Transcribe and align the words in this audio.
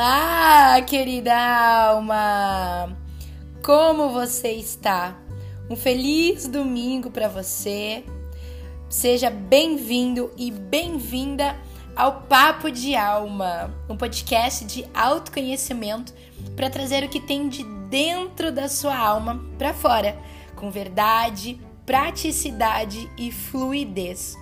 Olá, 0.00 0.80
querida 0.82 1.36
alma! 1.36 2.96
Como 3.64 4.10
você 4.10 4.52
está? 4.52 5.18
Um 5.68 5.74
feliz 5.74 6.46
domingo 6.46 7.10
para 7.10 7.26
você. 7.26 8.04
Seja 8.88 9.28
bem-vindo 9.28 10.30
e 10.36 10.52
bem-vinda 10.52 11.56
ao 11.96 12.22
Papo 12.22 12.70
de 12.70 12.94
Alma, 12.94 13.74
um 13.90 13.96
podcast 13.96 14.64
de 14.66 14.86
autoconhecimento 14.94 16.14
para 16.54 16.70
trazer 16.70 17.02
o 17.02 17.08
que 17.08 17.18
tem 17.18 17.48
de 17.48 17.64
dentro 17.90 18.52
da 18.52 18.68
sua 18.68 18.96
alma 18.96 19.44
para 19.58 19.74
fora, 19.74 20.16
com 20.54 20.70
verdade, 20.70 21.60
praticidade 21.84 23.10
e 23.18 23.32
fluidez. 23.32 24.36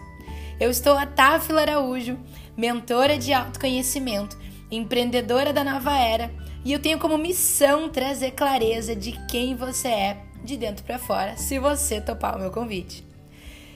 Eu 0.60 0.70
estou 0.70 0.98
a 0.98 1.06
Táfila 1.06 1.62
Araújo, 1.62 2.18
mentora 2.54 3.16
de 3.16 3.32
autoconhecimento 3.32 4.36
empreendedora 4.70 5.52
da 5.52 5.62
nova 5.62 5.96
era, 5.96 6.30
e 6.64 6.72
eu 6.72 6.80
tenho 6.80 6.98
como 6.98 7.16
missão 7.16 7.88
trazer 7.88 8.32
clareza 8.32 8.96
de 8.96 9.12
quem 9.26 9.54
você 9.54 9.88
é 9.88 10.22
de 10.44 10.56
dentro 10.56 10.84
para 10.84 10.98
fora, 10.98 11.36
se 11.36 11.58
você 11.58 12.00
topar 12.00 12.36
o 12.36 12.40
meu 12.40 12.50
convite. 12.50 13.06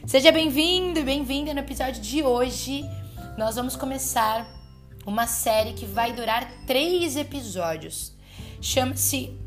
Seja 0.07 0.33
bem-vindo 0.33 0.99
e 0.99 1.05
bem-vinda 1.05 1.53
no 1.53 1.61
episódio 1.61 2.01
de 2.01 2.23
hoje. 2.23 2.85
Nós 3.37 3.57
vamos 3.57 3.77
começar 3.77 4.47
uma 5.07 5.27
série 5.27 5.73
que 5.73 5.87
vai 5.87 6.13
durar 6.13 6.51
três 6.67 7.17
episódios. 7.17 8.17
Chama-se 8.61 9.39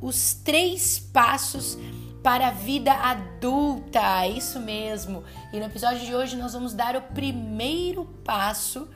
Os 0.00 0.34
Três 0.34 0.98
Passos 0.98 1.76
para 2.22 2.48
a 2.48 2.50
Vida 2.52 2.92
Adulta. 2.92 4.24
É 4.24 4.30
isso 4.30 4.58
mesmo. 4.60 5.22
E 5.52 5.58
no 5.58 5.66
episódio 5.66 6.04
de 6.06 6.14
hoje 6.14 6.36
nós 6.36 6.52
vamos 6.52 6.72
dar 6.72 6.96
o 6.96 7.02
primeiro 7.02 8.04
passo 8.24 8.88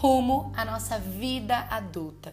rumo 0.00 0.50
à 0.56 0.64
nossa 0.64 0.98
vida 0.98 1.58
adulta. 1.70 2.32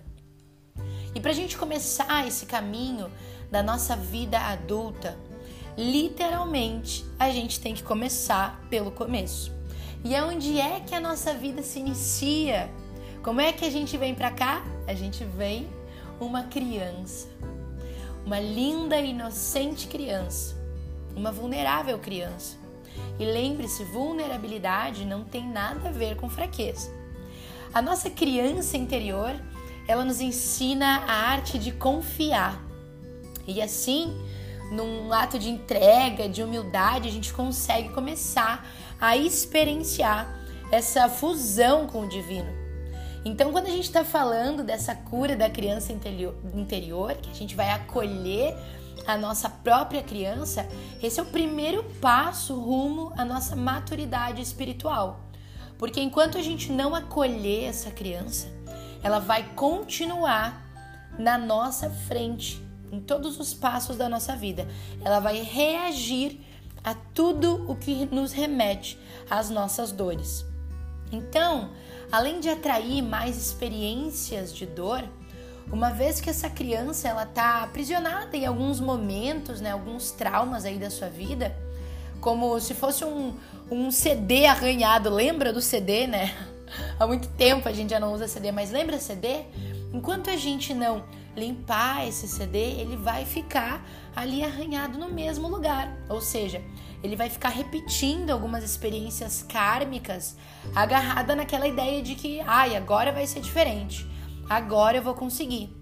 E 1.13 1.19
para 1.19 1.31
a 1.31 1.33
gente 1.33 1.57
começar 1.57 2.25
esse 2.25 2.45
caminho 2.45 3.11
da 3.51 3.61
nossa 3.61 3.93
vida 3.93 4.39
adulta, 4.39 5.17
literalmente 5.77 7.03
a 7.19 7.29
gente 7.29 7.59
tem 7.59 7.75
que 7.75 7.83
começar 7.83 8.65
pelo 8.69 8.89
começo. 8.89 9.51
E 10.01 10.15
é 10.15 10.23
onde 10.23 10.57
é 10.57 10.79
que 10.79 10.95
a 10.95 11.01
nossa 11.01 11.33
vida 11.33 11.61
se 11.61 11.79
inicia? 11.79 12.69
Como 13.21 13.41
é 13.41 13.51
que 13.51 13.65
a 13.65 13.69
gente 13.69 13.97
vem 13.97 14.15
para 14.15 14.31
cá? 14.31 14.63
A 14.87 14.93
gente 14.93 15.25
vem 15.25 15.67
uma 16.21 16.43
criança, 16.43 17.27
uma 18.25 18.39
linda 18.39 18.97
e 18.97 19.09
inocente 19.09 19.87
criança, 19.87 20.55
uma 21.13 21.33
vulnerável 21.33 21.99
criança. 21.99 22.55
E 23.19 23.25
lembre-se, 23.25 23.83
vulnerabilidade 23.83 25.03
não 25.03 25.25
tem 25.25 25.45
nada 25.45 25.89
a 25.89 25.91
ver 25.91 26.15
com 26.15 26.29
fraqueza. 26.29 26.96
A 27.73 27.81
nossa 27.81 28.09
criança 28.09 28.77
interior, 28.77 29.35
ela 29.87 30.03
nos 30.03 30.19
ensina 30.19 31.03
a 31.07 31.13
arte 31.31 31.59
de 31.59 31.71
confiar. 31.71 32.61
E 33.45 33.61
assim, 33.61 34.15
num 34.71 35.13
ato 35.13 35.37
de 35.39 35.49
entrega, 35.49 36.27
de 36.27 36.43
humildade, 36.43 37.07
a 37.07 37.11
gente 37.11 37.33
consegue 37.33 37.89
começar 37.89 38.67
a 38.99 39.15
experienciar 39.15 40.27
essa 40.71 41.07
fusão 41.07 41.87
com 41.87 42.01
o 42.01 42.09
divino. 42.09 42.49
Então, 43.23 43.51
quando 43.51 43.67
a 43.67 43.71
gente 43.71 43.85
está 43.85 44.03
falando 44.03 44.63
dessa 44.63 44.95
cura 44.95 45.35
da 45.35 45.49
criança 45.49 45.91
interior, 45.91 47.15
que 47.15 47.29
a 47.29 47.33
gente 47.33 47.55
vai 47.55 47.69
acolher 47.71 48.55
a 49.05 49.17
nossa 49.17 49.49
própria 49.49 50.01
criança, 50.01 50.67
esse 51.01 51.19
é 51.19 51.23
o 51.23 51.25
primeiro 51.25 51.83
passo 52.01 52.59
rumo 52.59 53.13
à 53.17 53.23
nossa 53.23 53.55
maturidade 53.55 54.41
espiritual. 54.41 55.26
Porque 55.77 56.01
enquanto 56.01 56.37
a 56.37 56.41
gente 56.41 56.71
não 56.71 56.95
acolher 56.95 57.65
essa 57.65 57.91
criança, 57.91 58.47
ela 59.03 59.19
vai 59.19 59.43
continuar 59.55 60.65
na 61.17 61.37
nossa 61.37 61.89
frente, 61.89 62.61
em 62.91 62.99
todos 62.99 63.39
os 63.39 63.53
passos 63.53 63.97
da 63.97 64.09
nossa 64.09 64.35
vida. 64.35 64.67
Ela 65.03 65.19
vai 65.19 65.41
reagir 65.41 66.39
a 66.83 66.93
tudo 66.93 67.69
o 67.69 67.75
que 67.75 68.05
nos 68.05 68.31
remete 68.31 68.97
às 69.29 69.49
nossas 69.49 69.91
dores. 69.91 70.45
Então, 71.11 71.71
além 72.11 72.39
de 72.39 72.49
atrair 72.49 73.01
mais 73.01 73.37
experiências 73.37 74.53
de 74.53 74.65
dor, 74.65 75.03
uma 75.71 75.89
vez 75.89 76.21
que 76.21 76.29
essa 76.29 76.49
criança 76.49 77.07
ela 77.09 77.23
está 77.23 77.63
aprisionada 77.63 78.35
em 78.35 78.45
alguns 78.45 78.79
momentos, 78.79 79.59
né, 79.59 79.71
alguns 79.71 80.11
traumas 80.11 80.65
aí 80.65 80.77
da 80.77 80.89
sua 80.89 81.09
vida, 81.09 81.55
como 82.21 82.59
se 82.59 82.73
fosse 82.73 83.03
um, 83.03 83.35
um 83.69 83.91
CD 83.91 84.45
arranhado. 84.45 85.09
Lembra 85.09 85.51
do 85.51 85.61
CD, 85.61 86.07
né? 86.07 86.35
Há 86.99 87.07
muito 87.07 87.27
tempo 87.29 87.67
a 87.67 87.71
gente 87.71 87.91
já 87.91 87.99
não 87.99 88.13
usa 88.13 88.27
CD, 88.27 88.51
mas 88.51 88.71
lembra 88.71 88.99
CD? 88.99 89.43
Enquanto 89.93 90.29
a 90.29 90.35
gente 90.35 90.73
não 90.73 91.03
limpar 91.35 92.07
esse 92.07 92.27
CD, 92.27 92.57
ele 92.57 92.97
vai 92.97 93.25
ficar 93.25 93.85
ali 94.15 94.43
arranhado 94.43 94.97
no 94.97 95.09
mesmo 95.09 95.47
lugar. 95.47 95.95
Ou 96.09 96.19
seja, 96.19 96.61
ele 97.03 97.15
vai 97.15 97.29
ficar 97.29 97.49
repetindo 97.49 98.31
algumas 98.31 98.63
experiências 98.63 99.43
kármicas, 99.43 100.35
agarrada 100.75 101.35
naquela 101.35 101.67
ideia 101.67 102.01
de 102.01 102.15
que, 102.15 102.39
ai, 102.41 102.75
agora 102.75 103.11
vai 103.11 103.27
ser 103.27 103.39
diferente. 103.39 104.05
Agora 104.49 104.97
eu 104.97 105.03
vou 105.03 105.13
conseguir. 105.13 105.75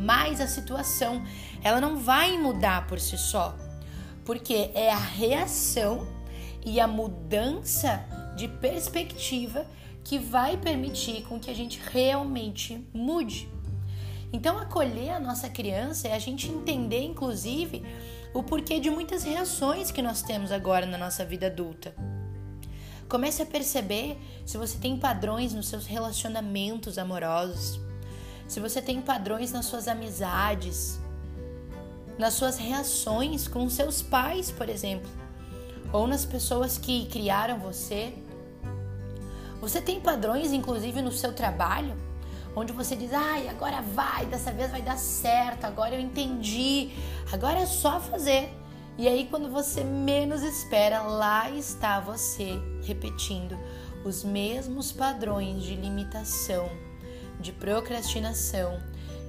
Mas 0.00 0.40
a 0.40 0.46
situação, 0.46 1.22
ela 1.62 1.80
não 1.80 1.98
vai 1.98 2.38
mudar 2.38 2.86
por 2.86 2.98
si 2.98 3.18
só 3.18 3.54
porque 4.26 4.72
é 4.74 4.90
a 4.90 4.98
reação 4.98 6.04
e 6.66 6.80
a 6.80 6.88
mudança 6.88 8.04
de 8.36 8.48
perspectiva 8.48 9.64
que 10.02 10.18
vai 10.18 10.56
permitir 10.56 11.22
com 11.22 11.38
que 11.38 11.48
a 11.48 11.54
gente 11.54 11.80
realmente 11.92 12.84
mude. 12.92 13.48
Então, 14.32 14.58
acolher 14.58 15.10
a 15.10 15.20
nossa 15.20 15.48
criança 15.48 16.08
é 16.08 16.12
a 16.12 16.18
gente 16.18 16.50
entender, 16.50 17.02
inclusive, 17.02 17.84
o 18.34 18.42
porquê 18.42 18.80
de 18.80 18.90
muitas 18.90 19.22
reações 19.22 19.92
que 19.92 20.02
nós 20.02 20.22
temos 20.22 20.50
agora 20.50 20.84
na 20.84 20.98
nossa 20.98 21.24
vida 21.24 21.46
adulta. 21.46 21.94
Comece 23.08 23.42
a 23.42 23.46
perceber 23.46 24.18
se 24.44 24.58
você 24.58 24.76
tem 24.76 24.98
padrões 24.98 25.54
nos 25.54 25.68
seus 25.68 25.86
relacionamentos 25.86 26.98
amorosos, 26.98 27.80
se 28.48 28.58
você 28.58 28.82
tem 28.82 29.00
padrões 29.00 29.52
nas 29.52 29.66
suas 29.66 29.86
amizades, 29.86 31.00
nas 32.18 32.34
suas 32.34 32.58
reações 32.58 33.46
com 33.46 33.68
seus 33.70 34.02
pais, 34.02 34.50
por 34.50 34.68
exemplo, 34.68 35.08
ou 35.96 36.06
nas 36.06 36.24
pessoas 36.24 36.76
que 36.76 37.06
criaram 37.06 37.58
você. 37.58 38.12
Você 39.60 39.80
tem 39.80 40.00
padrões, 40.00 40.52
inclusive, 40.52 41.00
no 41.00 41.10
seu 41.10 41.32
trabalho, 41.32 41.96
onde 42.54 42.72
você 42.72 42.94
diz: 42.94 43.12
ai, 43.12 43.48
agora 43.48 43.80
vai, 43.80 44.26
dessa 44.26 44.52
vez 44.52 44.70
vai 44.70 44.82
dar 44.82 44.98
certo, 44.98 45.64
agora 45.64 45.94
eu 45.94 46.00
entendi, 46.00 46.90
agora 47.32 47.60
é 47.60 47.66
só 47.66 47.98
fazer. 47.98 48.52
E 48.98 49.08
aí, 49.08 49.26
quando 49.30 49.50
você 49.50 49.84
menos 49.84 50.42
espera, 50.42 51.02
lá 51.02 51.50
está 51.50 52.00
você 52.00 52.58
repetindo 52.82 53.58
os 54.04 54.22
mesmos 54.22 54.92
padrões 54.92 55.62
de 55.62 55.74
limitação, 55.74 56.70
de 57.40 57.52
procrastinação, 57.52 58.80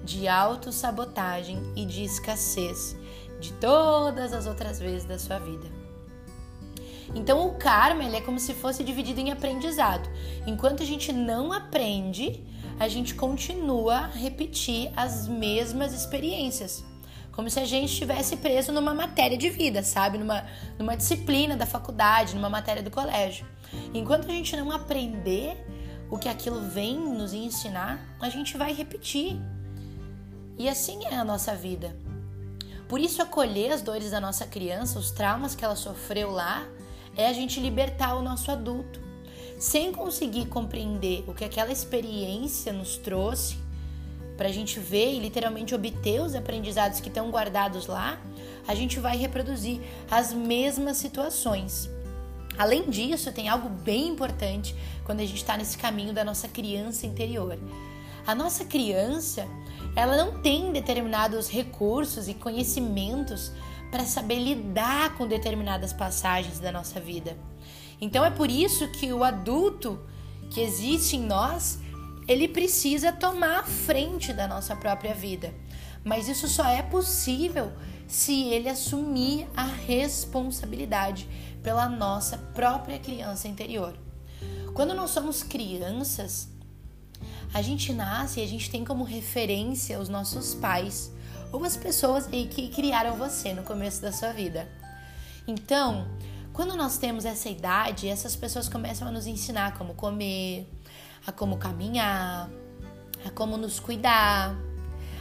de 0.04 0.28
autossabotagem 0.28 1.62
e 1.76 1.86
de 1.86 2.04
escassez 2.04 2.96
de 3.40 3.54
todas 3.54 4.34
as 4.34 4.48
outras 4.48 4.80
vezes 4.80 5.06
da 5.06 5.20
sua 5.20 5.38
vida. 5.38 5.77
Então 7.16 7.48
o 7.48 7.56
karma 7.56 8.04
ele 8.04 8.18
é 8.18 8.22
como 8.22 8.40
se 8.40 8.54
fosse 8.54 8.84
dividido 8.84 9.20
em 9.20 9.32
aprendizado. 9.32 10.10
Enquanto 10.46 10.84
a 10.84 10.86
gente 10.86 11.12
não 11.12 11.52
aprende, 11.52 12.44
a 12.80 12.88
gente 12.88 13.16
continua 13.16 13.96
a 13.96 14.08
repetir 14.08 14.92
as 14.96 15.28
mesmas 15.28 15.94
experiências. 15.94 16.84
Como 17.32 17.50
se 17.50 17.60
a 17.60 17.66
gente 17.66 17.92
estivesse 17.92 18.38
preso 18.38 18.72
numa 18.72 18.94
matéria 18.94 19.38
de 19.38 19.50
vida, 19.50 19.84
sabe? 19.84 20.18
Numa, 20.18 20.46
numa 20.78 20.98
disciplina 20.98 21.56
da 21.56 21.66
faculdade, 21.66 22.36
numa 22.36 22.50
matéria 22.50 22.82
do 22.82 22.90
colégio. 22.90 23.46
Enquanto 23.94 24.26
a 24.26 24.32
gente 24.32 24.56
não 24.56 24.72
aprender 24.72 25.56
o 26.10 26.18
que 26.18 26.30
aquilo 26.30 26.62
vem 26.62 26.98
nos 26.98 27.34
ensinar, 27.34 28.00
a 28.20 28.30
gente 28.30 28.58
vai 28.58 28.74
repetir 28.74 29.40
e 30.58 30.68
assim 30.68 31.06
é 31.06 31.16
a 31.16 31.24
nossa 31.24 31.54
vida. 31.54 31.96
Por 32.88 33.00
isso, 33.00 33.22
acolher 33.22 33.72
as 33.72 33.82
dores 33.82 34.12
da 34.12 34.20
nossa 34.20 34.46
criança, 34.48 34.98
os 34.98 35.12
traumas 35.12 35.54
que 35.54 35.64
ela 35.64 35.76
sofreu 35.76 36.32
lá, 36.32 36.66
é 37.18 37.28
a 37.28 37.34
gente 37.34 37.60
libertar 37.60 38.16
o 38.16 38.22
nosso 38.22 38.52
adulto. 38.52 39.02
Sem 39.60 39.92
conseguir 39.92 40.46
compreender 40.46 41.24
o 41.28 41.34
que 41.34 41.44
aquela 41.44 41.72
experiência 41.72 42.72
nos 42.72 42.96
trouxe, 42.96 43.58
para 44.38 44.48
a 44.50 44.52
gente 44.52 44.80
ver 44.80 45.16
e 45.16 45.20
literalmente 45.20 45.74
obter 45.74 46.22
os 46.22 46.36
aprendizados 46.36 47.00
que 47.00 47.10
estão 47.10 47.32
guardados 47.32 47.88
lá, 47.88 48.22
a 48.68 48.76
gente 48.76 49.00
vai 49.00 49.18
reproduzir 49.18 49.82
as 50.10 50.32
mesmas 50.32 50.98
situações. 50.98 51.90
Além 52.56 52.90
disso, 52.90 53.32
tem 53.32 53.50
algo 53.50 53.68
bem 53.68 54.08
importante 54.08 54.76
quando 55.04 55.22
a 55.22 55.26
gente 55.26 55.38
está 55.38 55.58
nesse 55.58 55.78
caminho 55.78 56.14
da 56.14 56.24
nossa 56.24 56.48
criança 56.48 57.08
interior. 57.08 57.58
A 58.26 58.36
nossa 58.36 58.64
criança, 58.64 59.48
ela 59.98 60.16
não 60.16 60.40
tem 60.40 60.72
determinados 60.72 61.50
recursos 61.50 62.28
e 62.28 62.36
conhecimentos 62.36 63.52
para 63.90 64.06
saber 64.06 64.38
lidar 64.38 65.18
com 65.18 65.26
determinadas 65.26 65.92
passagens 65.92 66.60
da 66.60 66.72
nossa 66.72 67.00
vida. 67.00 67.36
Então 68.00 68.24
é 68.24 68.30
por 68.30 68.48
isso 68.52 68.88
que 68.90 69.12
o 69.12 69.24
adulto 69.24 70.00
que 70.52 70.62
existe 70.62 71.16
em 71.16 71.26
nós, 71.26 71.80
ele 72.28 72.48
precisa 72.48 73.12
tomar 73.12 73.62
a 73.62 73.64
frente 73.64 74.32
da 74.34 74.48
nossa 74.48 74.76
própria 74.76 75.16
vida. 75.16 75.52
Mas 76.04 76.30
isso 76.30 76.48
só 76.48 76.68
é 76.68 76.84
possível 76.84 77.72
se 78.08 78.50
ele 78.50 78.70
assumir 78.70 79.48
a 79.58 79.64
responsabilidade 79.64 81.28
pela 81.64 81.90
nossa 81.90 82.38
própria 82.38 83.00
criança 83.00 83.48
interior. 83.48 83.98
Quando 84.76 84.94
nós 84.94 85.10
somos 85.10 85.42
crianças, 85.42 86.56
a 87.54 87.62
gente 87.62 87.94
nasce 87.94 88.40
e 88.40 88.44
a 88.44 88.48
gente 88.48 88.70
tem 88.70 88.84
como 88.84 89.04
referência 89.04 90.00
os 90.00 90.10
nossos 90.10 90.54
pais 90.54 91.12
ou 91.52 91.64
as 91.64 91.78
pessoas 91.78 92.28
que 92.28 92.70
criaram 92.70 93.16
você 93.16 93.54
no 93.54 93.64
começo 93.64 94.02
da 94.02 94.12
sua 94.12 94.32
vida. 94.32 94.68
Então, 95.48 96.08
quando 96.52 96.76
nós 96.76 96.98
temos 96.98 97.24
essa 97.24 97.50
idade, 97.50 98.10
essas 98.10 98.36
pessoas 98.36 98.68
começam 98.68 99.08
a 99.08 99.12
nos 99.12 99.28
ensinar 99.28 99.78
como 99.78 99.94
comer, 99.94 100.68
a 101.26 101.32
como 101.32 101.58
caminhar, 101.58 102.50
a 103.26 103.30
como 103.30 103.58
nos 103.58 103.80
cuidar, 103.80 104.56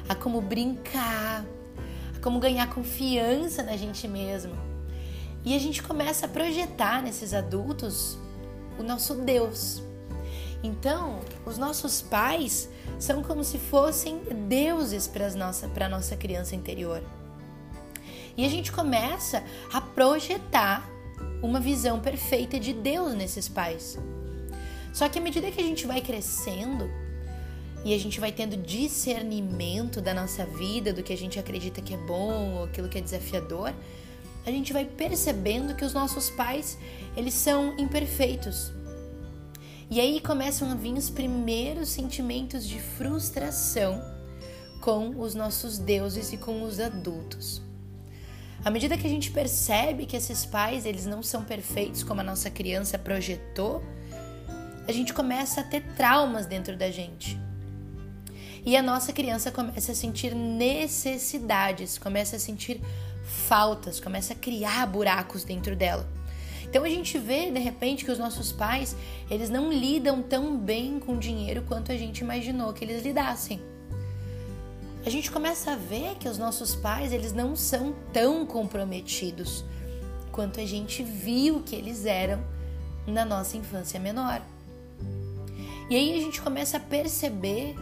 a 0.09 0.15
como 0.15 0.41
brincar, 0.41 1.45
a 2.17 2.21
como 2.21 2.41
ganhar 2.41 2.69
confiança 2.71 3.63
na 3.63 3.77
gente 3.77 4.09
mesmo. 4.09 4.55
E 5.45 5.55
a 5.55 5.59
gente 5.59 5.83
começa 5.83 6.27
a 6.27 6.29
projetar 6.29 7.03
nesses 7.03 7.33
adultos 7.33 8.19
o 8.79 8.83
nosso 8.83 9.15
Deus. 9.15 9.83
Então, 10.67 11.21
os 11.47 11.57
nossos 11.57 12.03
pais 12.03 12.69
são 12.99 13.23
como 13.23 13.45
se 13.45 13.57
fossem 13.57 14.19
deuses 14.49 15.07
para 15.07 15.31
nossa, 15.31 15.71
a 15.73 15.89
nossa 15.89 16.17
criança 16.17 16.57
interior. 16.57 17.05
E 18.37 18.45
a 18.45 18.49
gente 18.49 18.73
começa 18.73 19.45
a 19.73 19.81
projetar 19.81 20.85
uma 21.41 21.61
visão 21.61 22.01
perfeita 22.01 22.59
de 22.59 22.73
Deus 22.73 23.15
nesses 23.15 23.49
pais. 23.49 23.97
Só 24.93 25.09
que 25.09 25.21
à 25.21 25.23
medida 25.23 25.53
que 25.53 25.61
a 25.61 25.65
gente 25.65 25.87
vai 25.87 26.01
crescendo 26.01 26.91
e 27.85 27.95
a 27.95 27.99
gente 27.99 28.19
vai 28.19 28.33
tendo 28.33 28.57
discernimento 28.57 30.01
da 30.01 30.13
nossa 30.13 30.45
vida, 30.45 30.93
do 30.93 31.03
que 31.05 31.13
a 31.13 31.17
gente 31.17 31.39
acredita 31.39 31.81
que 31.81 31.95
é 31.95 31.99
bom 31.99 32.57
ou 32.57 32.65
aquilo 32.65 32.89
que 32.89 32.99
é 32.99 33.01
desafiador, 33.01 33.73
a 34.45 34.51
gente 34.51 34.73
vai 34.73 34.85
percebendo 34.85 35.77
que 35.77 35.85
os 35.85 35.95
nossos 35.95 36.29
pais, 36.29 36.77
eles 37.17 37.35
são 37.35 37.79
imperfeitos. 37.79 38.73
E 39.89 40.01
aí 40.01 40.21
começam 40.21 40.71
a 40.71 40.75
vir 40.75 40.95
os 40.95 41.09
primeiros 41.09 41.89
sentimentos 41.91 42.67
de 42.67 42.81
frustração 42.81 44.03
com 44.81 45.21
os 45.21 45.35
nossos 45.35 45.79
deuses 45.79 46.33
e 46.33 46.37
com 46.37 46.63
os 46.65 46.81
adultos. 46.81 47.63
À 48.65 48.71
medida 48.71 48.99
que 48.99 49.07
a 49.07 49.11
gente 49.11 49.31
percebe 49.31 50.07
que 50.07 50.17
esses 50.17 50.45
pais, 50.45 50.87
eles 50.87 51.07
não 51.07 51.23
são 51.23 51.45
perfeitos 51.45 52.03
como 52.03 52.21
a 52.21 52.25
nossa 52.25 52.51
criança 52.51 52.99
projetou, 52.99 53.81
a 54.89 54.93
gente 54.93 55.15
começa 55.15 55.61
a 55.61 55.65
ter 55.65 55.83
traumas 55.95 56.47
dentro 56.47 56.77
da 56.77 56.91
gente. 56.91 57.39
E 58.65 58.77
a 58.77 58.83
nossa 58.83 59.13
criança 59.13 59.53
começa 59.53 59.93
a 59.93 59.95
sentir 59.95 60.35
necessidades, 60.35 61.97
começa 61.97 62.35
a 62.35 62.39
sentir 62.41 62.81
faltas, 63.25 64.01
começa 64.01 64.33
a 64.33 64.37
criar 64.37 64.87
buracos 64.87 65.45
dentro 65.45 65.77
dela. 65.77 66.16
Então 66.77 66.85
a 66.85 66.91
gente 66.91 67.19
vê 67.19 67.51
de 67.51 67.59
repente 67.59 68.05
que 68.05 68.11
os 68.11 68.19
nossos 68.19 68.53
pais, 68.53 68.95
eles 69.31 69.49
não 69.49 69.73
lidam 69.73 70.23
tão 70.23 70.59
bem 70.59 71.01
com 71.01 71.19
dinheiro 71.19 71.65
quanto 71.67 71.91
a 71.91 71.97
gente 71.97 72.19
imaginou 72.19 72.73
que 72.73 72.85
eles 72.85 73.03
lidassem 73.03 73.61
a 75.07 75.11
gente 75.11 75.31
começa 75.31 75.71
a 75.71 75.77
ver 75.77 76.17
que 76.17 76.29
os 76.29 76.37
nossos 76.37 76.75
pais, 76.75 77.13
eles 77.13 77.33
não 77.33 77.55
são 77.55 77.95
tão 78.13 78.45
comprometidos 78.45 79.65
quanto 80.33 80.59
a 80.59 80.67
gente 80.67 81.01
viu 81.05 81.63
que 81.65 81.77
eles 81.77 82.05
eram 82.05 82.43
na 83.07 83.25
nossa 83.25 83.57
infância 83.57 84.01
menor. 84.01 84.43
E 85.89 85.95
aí 85.95 86.13
a 86.13 86.21
gente 86.21 86.43
começa 86.43 86.79
a 86.79 86.81
perceber 86.81 87.77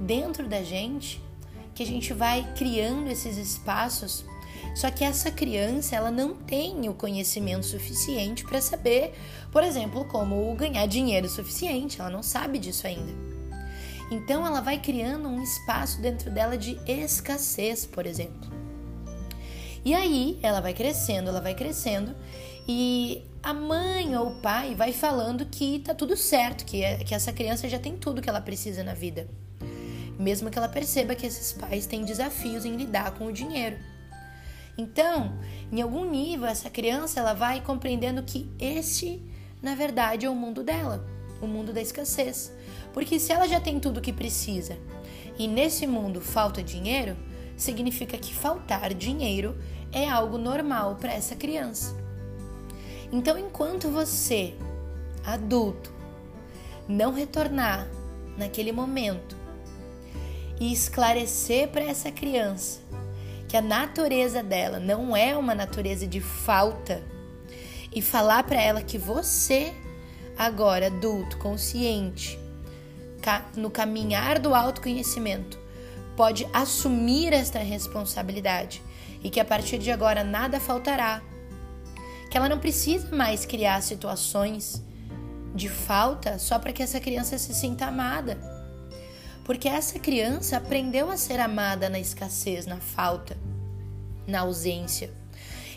dentro 0.00 0.48
da 0.48 0.62
gente 0.62 1.20
que 1.74 1.82
a 1.82 1.86
gente 1.86 2.12
vai 2.12 2.54
criando 2.56 3.08
esses 3.08 3.36
espaços, 3.36 4.24
só 4.74 4.90
que 4.90 5.02
essa 5.02 5.30
criança 5.30 5.96
ela 5.96 6.10
não 6.10 6.34
tem 6.34 6.88
o 6.88 6.94
conhecimento 6.94 7.66
suficiente 7.66 8.44
para 8.44 8.60
saber, 8.60 9.12
por 9.50 9.64
exemplo, 9.64 10.04
como 10.04 10.54
ganhar 10.54 10.86
dinheiro 10.86 11.28
suficiente, 11.28 12.00
ela 12.00 12.10
não 12.10 12.22
sabe 12.22 12.58
disso 12.58 12.86
ainda. 12.86 13.12
Então 14.10 14.46
ela 14.46 14.60
vai 14.60 14.78
criando 14.78 15.28
um 15.28 15.42
espaço 15.42 16.00
dentro 16.00 16.30
dela 16.30 16.56
de 16.56 16.78
escassez, 16.86 17.84
por 17.84 18.06
exemplo. 18.06 18.50
E 19.84 19.94
aí 19.94 20.38
ela 20.42 20.60
vai 20.60 20.74
crescendo, 20.74 21.28
ela 21.28 21.40
vai 21.40 21.54
crescendo 21.54 22.14
e 22.66 23.24
a 23.42 23.54
mãe 23.54 24.16
ou 24.16 24.28
o 24.28 24.40
pai 24.40 24.74
vai 24.74 24.92
falando 24.92 25.46
que 25.46 25.78
tá 25.80 25.94
tudo 25.94 26.16
certo, 26.16 26.64
que, 26.64 26.82
é, 26.82 26.98
que 26.98 27.14
essa 27.14 27.32
criança 27.32 27.68
já 27.68 27.78
tem 27.78 27.96
tudo 27.96 28.20
que 28.20 28.28
ela 28.28 28.40
precisa 28.40 28.82
na 28.82 28.94
vida. 28.94 29.28
Mesmo 30.18 30.50
que 30.50 30.58
ela 30.58 30.68
perceba 30.68 31.14
que 31.14 31.26
esses 31.26 31.52
pais 31.52 31.86
têm 31.86 32.04
desafios 32.04 32.64
em 32.64 32.76
lidar 32.76 33.12
com 33.12 33.26
o 33.26 33.32
dinheiro. 33.32 33.78
Então, 34.78 35.36
em 35.72 35.82
algum 35.82 36.08
nível, 36.08 36.46
essa 36.46 36.70
criança 36.70 37.18
ela 37.18 37.34
vai 37.34 37.60
compreendendo 37.60 38.22
que 38.22 38.48
este, 38.60 39.20
na 39.60 39.74
verdade, 39.74 40.24
é 40.24 40.30
o 40.30 40.36
mundo 40.36 40.62
dela, 40.62 41.04
o 41.42 41.48
mundo 41.48 41.72
da 41.72 41.82
escassez. 41.82 42.52
Porque 42.94 43.18
se 43.18 43.32
ela 43.32 43.48
já 43.48 43.60
tem 43.60 43.80
tudo 43.80 43.98
o 43.98 44.00
que 44.00 44.12
precisa 44.12 44.78
e 45.36 45.48
nesse 45.48 45.84
mundo 45.84 46.20
falta 46.20 46.62
dinheiro, 46.62 47.16
significa 47.56 48.16
que 48.16 48.32
faltar 48.32 48.94
dinheiro 48.94 49.58
é 49.90 50.08
algo 50.08 50.38
normal 50.38 50.94
para 50.94 51.12
essa 51.12 51.34
criança. 51.34 51.96
Então, 53.10 53.36
enquanto 53.36 53.90
você, 53.90 54.54
adulto, 55.24 55.92
não 56.86 57.12
retornar 57.12 57.88
naquele 58.36 58.70
momento 58.70 59.36
e 60.60 60.72
esclarecer 60.72 61.68
para 61.68 61.82
essa 61.82 62.12
criança 62.12 62.87
que 63.48 63.56
a 63.56 63.62
natureza 63.62 64.42
dela 64.42 64.78
não 64.78 65.16
é 65.16 65.36
uma 65.36 65.54
natureza 65.54 66.06
de 66.06 66.20
falta 66.20 67.02
e 67.92 68.02
falar 68.02 68.42
para 68.42 68.60
ela 68.60 68.82
que 68.82 68.98
você, 68.98 69.72
agora 70.36 70.88
adulto, 70.88 71.38
consciente, 71.38 72.38
no 73.56 73.70
caminhar 73.70 74.38
do 74.38 74.54
autoconhecimento, 74.54 75.58
pode 76.16 76.46
assumir 76.52 77.32
esta 77.32 77.58
responsabilidade 77.60 78.82
e 79.22 79.30
que 79.30 79.40
a 79.40 79.44
partir 79.44 79.78
de 79.78 79.90
agora 79.90 80.22
nada 80.22 80.60
faltará. 80.60 81.22
Que 82.30 82.36
ela 82.36 82.48
não 82.48 82.58
precisa 82.58 83.14
mais 83.14 83.46
criar 83.46 83.82
situações 83.82 84.82
de 85.54 85.68
falta 85.68 86.38
só 86.38 86.58
para 86.58 86.72
que 86.72 86.82
essa 86.82 87.00
criança 87.00 87.38
se 87.38 87.54
sinta 87.54 87.86
amada. 87.86 88.38
Porque 89.44 89.66
essa 89.66 89.98
criança 89.98 90.58
aprendeu 90.58 91.10
a 91.10 91.16
ser 91.16 91.40
amada 91.40 91.88
na 91.88 91.98
escassez, 91.98 92.66
na 92.66 92.76
falta, 92.76 93.37
na 94.28 94.40
ausência. 94.40 95.10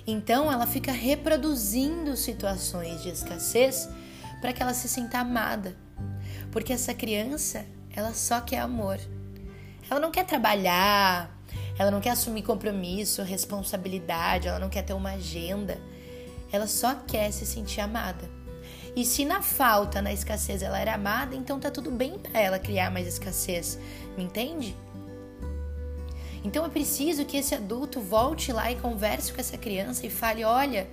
Então 0.05 0.51
ela 0.51 0.67
fica 0.67 0.91
reproduzindo 0.91 2.15
situações 2.17 3.01
de 3.01 3.09
escassez 3.09 3.87
para 4.39 4.51
que 4.51 4.61
ela 4.61 4.73
se 4.73 4.89
sinta 4.89 5.19
amada. 5.19 5.75
Porque 6.51 6.73
essa 6.73 6.93
criança, 6.93 7.65
ela 7.95 8.13
só 8.13 8.41
quer 8.41 8.59
amor. 8.59 8.99
Ela 9.89 9.99
não 9.99 10.11
quer 10.11 10.25
trabalhar, 10.25 11.35
ela 11.77 11.91
não 11.91 12.01
quer 12.01 12.11
assumir 12.11 12.43
compromisso, 12.43 13.23
responsabilidade, 13.23 14.47
ela 14.47 14.59
não 14.59 14.69
quer 14.69 14.83
ter 14.83 14.93
uma 14.93 15.11
agenda. 15.11 15.77
Ela 16.51 16.67
só 16.67 16.95
quer 16.95 17.31
se 17.31 17.45
sentir 17.45 17.81
amada. 17.81 18.29
E 18.95 19.05
se 19.05 19.23
na 19.23 19.41
falta, 19.41 20.01
na 20.01 20.11
escassez, 20.11 20.61
ela 20.61 20.79
era 20.79 20.95
amada, 20.95 21.33
então 21.33 21.59
tá 21.59 21.71
tudo 21.71 21.89
bem 21.89 22.19
para 22.19 22.41
ela 22.41 22.59
criar 22.59 22.91
mais 22.91 23.07
escassez. 23.07 23.79
Me 24.17 24.23
entende? 24.23 24.75
Então 26.43 26.65
é 26.65 26.69
preciso 26.69 27.25
que 27.25 27.37
esse 27.37 27.53
adulto 27.53 28.01
volte 28.01 28.51
lá 28.51 28.71
e 28.71 28.75
converse 28.75 29.31
com 29.31 29.39
essa 29.39 29.57
criança 29.57 30.05
e 30.05 30.09
fale: 30.09 30.43
olha, 30.43 30.89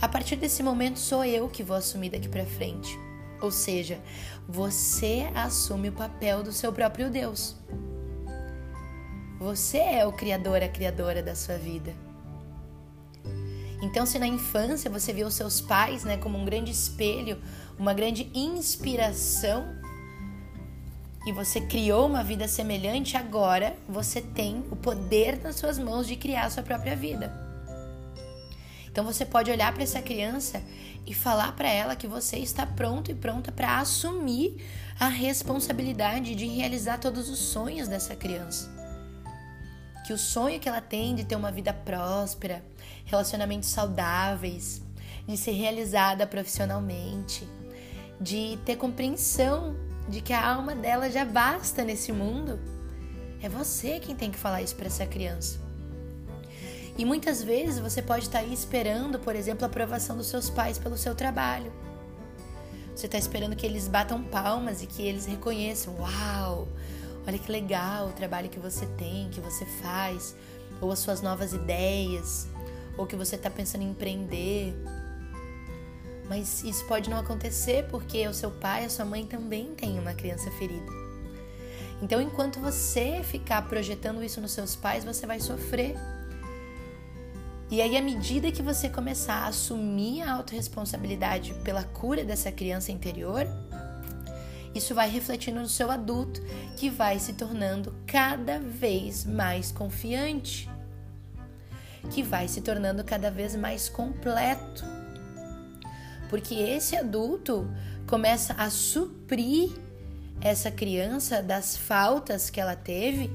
a 0.00 0.08
partir 0.08 0.36
desse 0.36 0.62
momento 0.62 0.98
sou 0.98 1.24
eu 1.24 1.48
que 1.48 1.62
vou 1.62 1.76
assumir 1.76 2.10
daqui 2.10 2.28
para 2.28 2.44
frente. 2.44 2.98
Ou 3.40 3.50
seja, 3.50 4.00
você 4.48 5.30
assume 5.34 5.88
o 5.88 5.92
papel 5.92 6.42
do 6.42 6.52
seu 6.52 6.72
próprio 6.72 7.10
Deus. 7.10 7.56
Você 9.38 9.78
é 9.78 10.06
o 10.06 10.12
criador, 10.12 10.62
a 10.62 10.68
criadora 10.68 11.22
da 11.22 11.34
sua 11.34 11.58
vida. 11.58 11.94
Então, 13.82 14.06
se 14.06 14.18
na 14.18 14.26
infância 14.26 14.90
você 14.90 15.12
viu 15.12 15.30
seus 15.30 15.60
pais 15.60 16.04
né, 16.04 16.16
como 16.16 16.38
um 16.38 16.44
grande 16.44 16.70
espelho, 16.70 17.38
uma 17.78 17.92
grande 17.92 18.30
inspiração, 18.34 19.66
e 21.26 21.32
você 21.32 21.60
criou 21.60 22.06
uma 22.06 22.22
vida 22.22 22.46
semelhante, 22.46 23.16
agora 23.16 23.74
você 23.88 24.20
tem 24.20 24.64
o 24.70 24.76
poder 24.76 25.40
nas 25.42 25.56
suas 25.56 25.78
mãos 25.78 26.06
de 26.06 26.16
criar 26.16 26.44
a 26.44 26.50
sua 26.50 26.62
própria 26.62 26.94
vida. 26.94 27.32
Então 28.90 29.04
você 29.04 29.24
pode 29.24 29.50
olhar 29.50 29.72
para 29.72 29.82
essa 29.82 30.00
criança 30.02 30.62
e 31.06 31.12
falar 31.12 31.56
para 31.56 31.68
ela 31.68 31.96
que 31.96 32.06
você 32.06 32.36
está 32.36 32.64
pronto 32.64 33.10
e 33.10 33.14
pronta 33.14 33.50
para 33.50 33.80
assumir 33.80 34.64
a 35.00 35.08
responsabilidade 35.08 36.34
de 36.34 36.46
realizar 36.46 36.98
todos 36.98 37.28
os 37.28 37.38
sonhos 37.38 37.88
dessa 37.88 38.14
criança. 38.14 38.72
Que 40.06 40.12
o 40.12 40.18
sonho 40.18 40.60
que 40.60 40.68
ela 40.68 40.80
tem 40.80 41.14
de 41.14 41.24
ter 41.24 41.34
uma 41.34 41.50
vida 41.50 41.72
próspera, 41.72 42.64
relacionamentos 43.04 43.70
saudáveis, 43.70 44.82
de 45.26 45.36
ser 45.36 45.52
realizada 45.52 46.26
profissionalmente, 46.26 47.48
de 48.20 48.58
ter 48.64 48.76
compreensão 48.76 49.74
de 50.08 50.20
que 50.20 50.32
a 50.32 50.54
alma 50.54 50.74
dela 50.74 51.10
já 51.10 51.24
basta 51.24 51.84
nesse 51.84 52.12
mundo, 52.12 52.58
é 53.42 53.48
você 53.48 54.00
quem 54.00 54.14
tem 54.14 54.30
que 54.30 54.38
falar 54.38 54.62
isso 54.62 54.74
para 54.74 54.86
essa 54.86 55.06
criança. 55.06 55.58
E 56.96 57.04
muitas 57.04 57.42
vezes 57.42 57.78
você 57.78 58.00
pode 58.00 58.26
estar 58.26 58.38
tá 58.38 58.44
aí 58.44 58.52
esperando, 58.52 59.18
por 59.18 59.34
exemplo, 59.34 59.64
a 59.64 59.66
aprovação 59.66 60.16
dos 60.16 60.28
seus 60.28 60.48
pais 60.48 60.78
pelo 60.78 60.96
seu 60.96 61.14
trabalho. 61.14 61.72
Você 62.94 63.06
está 63.06 63.18
esperando 63.18 63.56
que 63.56 63.66
eles 63.66 63.88
batam 63.88 64.22
palmas 64.22 64.82
e 64.82 64.86
que 64.86 65.02
eles 65.02 65.26
reconheçam: 65.26 65.96
Uau, 65.98 66.68
olha 67.26 67.38
que 67.38 67.50
legal 67.50 68.08
o 68.08 68.12
trabalho 68.12 68.48
que 68.48 68.60
você 68.60 68.86
tem, 68.96 69.28
que 69.30 69.40
você 69.40 69.66
faz, 69.66 70.36
ou 70.80 70.92
as 70.92 71.00
suas 71.00 71.20
novas 71.20 71.52
ideias, 71.52 72.46
ou 72.96 73.06
que 73.06 73.16
você 73.16 73.34
está 73.34 73.50
pensando 73.50 73.82
em 73.82 73.90
empreender. 73.90 74.72
Mas 76.28 76.64
isso 76.64 76.84
pode 76.86 77.10
não 77.10 77.18
acontecer 77.18 77.86
porque 77.90 78.26
o 78.26 78.34
seu 78.34 78.50
pai, 78.50 78.84
a 78.84 78.90
sua 78.90 79.04
mãe 79.04 79.26
também 79.26 79.74
tem 79.74 79.98
uma 79.98 80.14
criança 80.14 80.50
ferida. 80.52 81.04
Então, 82.02 82.20
enquanto 82.20 82.60
você 82.60 83.22
ficar 83.22 83.62
projetando 83.68 84.22
isso 84.22 84.40
nos 84.40 84.52
seus 84.52 84.74
pais, 84.74 85.04
você 85.04 85.26
vai 85.26 85.40
sofrer. 85.40 85.94
E 87.70 87.80
aí, 87.80 87.96
à 87.96 88.02
medida 88.02 88.52
que 88.52 88.62
você 88.62 88.88
começar 88.88 89.36
a 89.36 89.48
assumir 89.48 90.22
a 90.22 90.32
autorresponsabilidade 90.32 91.54
pela 91.64 91.82
cura 91.82 92.24
dessa 92.24 92.52
criança 92.52 92.92
interior, 92.92 93.46
isso 94.74 94.94
vai 94.94 95.08
refletindo 95.08 95.60
no 95.60 95.68
seu 95.68 95.90
adulto, 95.90 96.42
que 96.76 96.90
vai 96.90 97.18
se 97.18 97.32
tornando 97.34 97.94
cada 98.06 98.58
vez 98.58 99.24
mais 99.24 99.70
confiante, 99.70 100.68
que 102.10 102.22
vai 102.22 102.48
se 102.48 102.60
tornando 102.60 103.04
cada 103.04 103.30
vez 103.30 103.54
mais 103.54 103.88
completo. 103.88 104.84
Porque 106.28 106.54
esse 106.54 106.96
adulto 106.96 107.68
começa 108.06 108.54
a 108.54 108.70
suprir 108.70 109.70
essa 110.40 110.70
criança 110.70 111.42
das 111.42 111.76
faltas 111.76 112.50
que 112.50 112.60
ela 112.60 112.76
teve, 112.76 113.30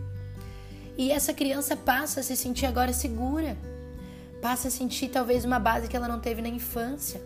e 0.97 1.11
essa 1.11 1.33
criança 1.33 1.75
passa 1.77 2.19
a 2.19 2.23
se 2.23 2.35
sentir 2.35 2.65
agora 2.65 2.91
segura 2.91 3.57
passa 4.41 4.69
a 4.69 4.71
sentir 4.71 5.09
talvez 5.09 5.45
uma 5.45 5.59
base 5.59 5.87
que 5.87 5.95
ela 5.95 6.07
não 6.07 6.19
teve 6.19 6.41
na 6.41 6.49
infância. 6.49 7.21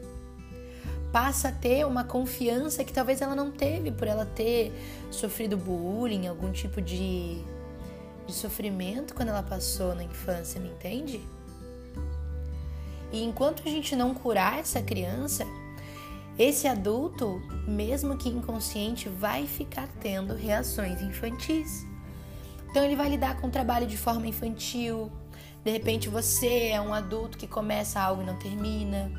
Passa 1.11 1.49
a 1.49 1.51
ter 1.51 1.85
uma 1.85 2.03
confiança 2.03 2.83
que 2.83 2.91
talvez 2.91 3.21
ela 3.21 3.35
não 3.35 3.51
teve 3.51 3.91
por 3.91 4.07
ela 4.07 4.25
ter 4.25 4.73
sofrido 5.11 5.55
bullying, 5.55 6.27
algum 6.27 6.51
tipo 6.51 6.81
de, 6.81 7.37
de 8.25 8.33
sofrimento 8.33 9.13
quando 9.13 9.29
ela 9.29 9.43
passou 9.43 9.93
na 9.93 10.03
infância, 10.03 10.59
me 10.59 10.69
entende? 10.69 11.21
E 13.13 13.23
enquanto 13.23 13.61
a 13.65 13.69
gente 13.69 13.95
não 13.95 14.13
curar 14.13 14.59
essa 14.59 14.81
criança, 14.81 15.45
esse 16.37 16.67
adulto, 16.67 17.39
mesmo 17.67 18.17
que 18.17 18.27
inconsciente, 18.27 19.07
vai 19.07 19.45
ficar 19.45 19.87
tendo 20.01 20.33
reações 20.33 20.99
infantis. 20.99 21.85
Então 22.69 22.83
ele 22.83 22.95
vai 22.95 23.07
lidar 23.07 23.39
com 23.39 23.47
o 23.47 23.51
trabalho 23.51 23.85
de 23.85 23.95
forma 23.95 24.27
infantil, 24.27 25.11
de 25.63 25.71
repente 25.71 26.09
você 26.09 26.69
é 26.69 26.81
um 26.81 26.93
adulto 26.93 27.37
que 27.37 27.47
começa 27.47 27.99
algo 27.99 28.23
e 28.23 28.25
não 28.25 28.37
termina. 28.37 29.11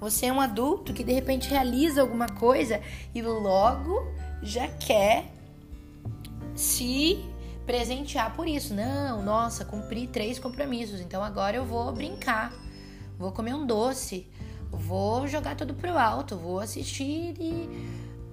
Você 0.00 0.26
é 0.26 0.32
um 0.32 0.40
adulto 0.40 0.92
que 0.92 1.04
de 1.04 1.12
repente 1.12 1.50
realiza 1.50 2.00
alguma 2.00 2.28
coisa 2.28 2.80
e 3.14 3.20
logo 3.20 4.06
já 4.40 4.68
quer 4.68 5.26
se 6.54 7.24
presentear 7.72 8.34
por 8.36 8.46
isso. 8.46 8.74
Não, 8.74 9.22
nossa, 9.22 9.64
cumpri 9.64 10.06
três 10.06 10.38
compromissos, 10.38 11.00
então 11.00 11.24
agora 11.24 11.56
eu 11.56 11.64
vou 11.64 11.90
brincar, 11.90 12.52
vou 13.18 13.32
comer 13.32 13.54
um 13.54 13.64
doce, 13.64 14.26
vou 14.70 15.26
jogar 15.26 15.56
tudo 15.56 15.72
pro 15.72 15.96
alto, 15.96 16.36
vou 16.36 16.60
assistir 16.60 17.34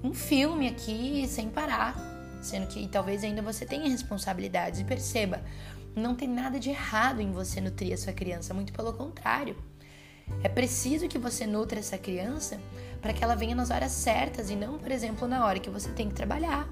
um 0.04 0.14
filme 0.14 0.68
aqui 0.68 1.26
sem 1.26 1.50
parar. 1.50 1.96
Sendo 2.42 2.68
que 2.68 2.86
talvez 2.90 3.24
ainda 3.24 3.42
você 3.42 3.66
tenha 3.66 3.90
responsabilidades. 3.90 4.82
E 4.82 4.84
perceba, 4.84 5.42
não 5.96 6.16
tem 6.16 6.28
nada 6.28 6.60
de 6.60 6.72
errado 6.72 7.22
em 7.22 7.32
você 7.32 7.62
nutrir 7.62 7.94
a 7.94 7.98
sua 7.98 8.12
criança, 8.12 8.54
muito 8.54 8.74
pelo 8.74 8.92
contrário. 8.92 9.56
É 10.44 10.50
preciso 10.50 11.08
que 11.08 11.18
você 11.18 11.48
nutra 11.48 11.80
essa 11.80 11.98
criança 11.98 12.60
para 13.02 13.14
que 13.14 13.24
ela 13.24 13.36
venha 13.36 13.56
nas 13.56 13.72
horas 13.72 13.94
certas 13.94 14.50
e 14.50 14.56
não, 14.58 14.78
por 14.78 14.92
exemplo, 14.92 15.30
na 15.30 15.46
hora 15.46 15.60
que 15.60 15.70
você 15.70 15.90
tem 15.92 16.10
que 16.10 16.14
trabalhar. 16.14 16.68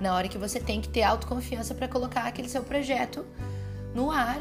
Na 0.00 0.14
hora 0.14 0.28
que 0.28 0.38
você 0.38 0.58
tem 0.58 0.80
que 0.80 0.88
ter 0.88 1.02
autoconfiança 1.02 1.74
para 1.74 1.86
colocar 1.86 2.22
aquele 2.22 2.48
seu 2.48 2.62
projeto 2.62 3.26
no 3.94 4.10
ar, 4.10 4.40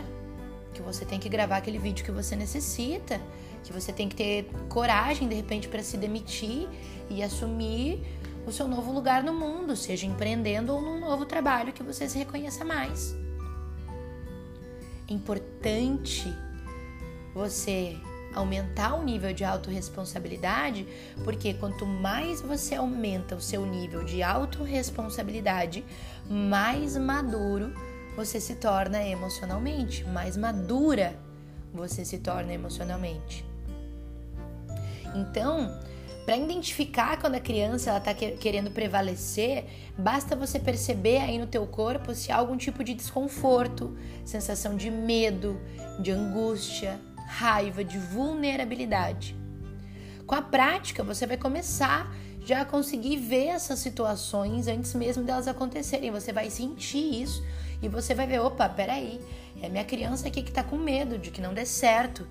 que 0.74 0.82
você 0.82 1.04
tem 1.04 1.20
que 1.20 1.28
gravar 1.28 1.58
aquele 1.58 1.78
vídeo 1.78 2.06
que 2.06 2.12
você 2.12 2.36
necessita, 2.36 3.20
que 3.64 3.74
você 3.74 3.92
tem 3.92 4.08
que 4.08 4.16
ter 4.16 4.50
coragem 4.70 5.28
de 5.28 5.36
repente 5.36 5.68
para 5.68 5.84
se 5.84 5.98
demitir 5.98 6.68
e 7.10 7.22
assumir 7.22 8.02
o 8.48 8.52
seu 8.52 8.68
novo 8.68 8.92
lugar 8.92 9.22
no 9.22 9.34
mundo, 9.34 9.76
seja 9.76 10.06
empreendendo 10.06 10.74
ou 10.74 10.82
num 10.82 11.00
novo 11.00 11.26
trabalho 11.26 11.74
que 11.74 11.84
você 11.84 12.08
se 12.08 12.18
reconheça 12.18 12.64
mais. 12.64 13.16
Importante 15.10 16.34
você 17.34 17.98
aumentar 18.34 18.94
o 18.96 19.04
nível 19.04 19.34
de 19.34 19.44
autorresponsabilidade, 19.44 20.88
porque 21.24 21.54
quanto 21.54 21.86
mais 21.86 22.42
você 22.42 22.76
aumenta 22.76 23.36
o 23.36 23.42
seu 23.42 23.66
nível 23.66 24.04
de 24.04 24.22
autorresponsabilidade, 24.22 25.84
mais 26.30 26.96
maduro 26.98 27.74
você 28.16 28.40
se 28.40 28.56
torna 28.56 29.04
emocionalmente, 29.04 30.04
mais 30.06 30.36
madura 30.36 31.18
você 31.74 32.04
se 32.04 32.18
torna 32.18 32.54
emocionalmente. 32.54 33.46
Então, 35.16 35.80
para 36.26 36.38
identificar 36.38 37.20
quando 37.20 37.36
a 37.36 37.40
criança 37.40 37.98
está 37.98 38.14
querendo 38.14 38.70
prevalecer, 38.70 39.66
basta 39.98 40.36
você 40.36 40.60
perceber 40.60 41.18
aí 41.18 41.40
no 41.40 41.48
teu 41.48 41.66
corpo 41.66 42.14
se 42.14 42.32
há 42.32 42.36
algum 42.36 42.56
tipo 42.56 42.84
de 42.84 42.94
desconforto, 42.94 43.98
sensação 44.24 44.76
de 44.76 44.92
medo, 44.92 45.60
de 46.00 46.12
angústia, 46.12 47.00
raiva, 47.30 47.84
de 47.84 47.98
vulnerabilidade. 47.98 49.36
Com 50.26 50.36
a 50.36 50.42
prática, 50.42 51.04
você 51.04 51.26
vai 51.26 51.38
começar 51.38 52.12
já 52.44 52.62
a 52.62 52.66
conseguir 52.66 53.18
ver 53.18 53.48
essas 53.48 53.80
situações 53.80 54.68
antes 54.68 54.94
mesmo 54.94 55.24
delas 55.24 55.48
acontecerem. 55.48 56.12
Você 56.12 56.34
vai 56.34 56.50
sentir 56.50 57.22
isso 57.22 57.44
e 57.82 57.88
você 57.88 58.14
vai 58.14 58.26
ver, 58.26 58.40
opa, 58.40 58.68
peraí, 58.68 59.20
é 59.62 59.70
minha 59.70 59.86
criança 59.86 60.28
aqui 60.28 60.42
que 60.42 60.50
está 60.50 60.64
com 60.64 60.78
medo 60.78 61.18
de 61.18 61.32
que 61.32 61.42
não 61.42 61.54
dê 61.54 61.66
certo 61.66 62.28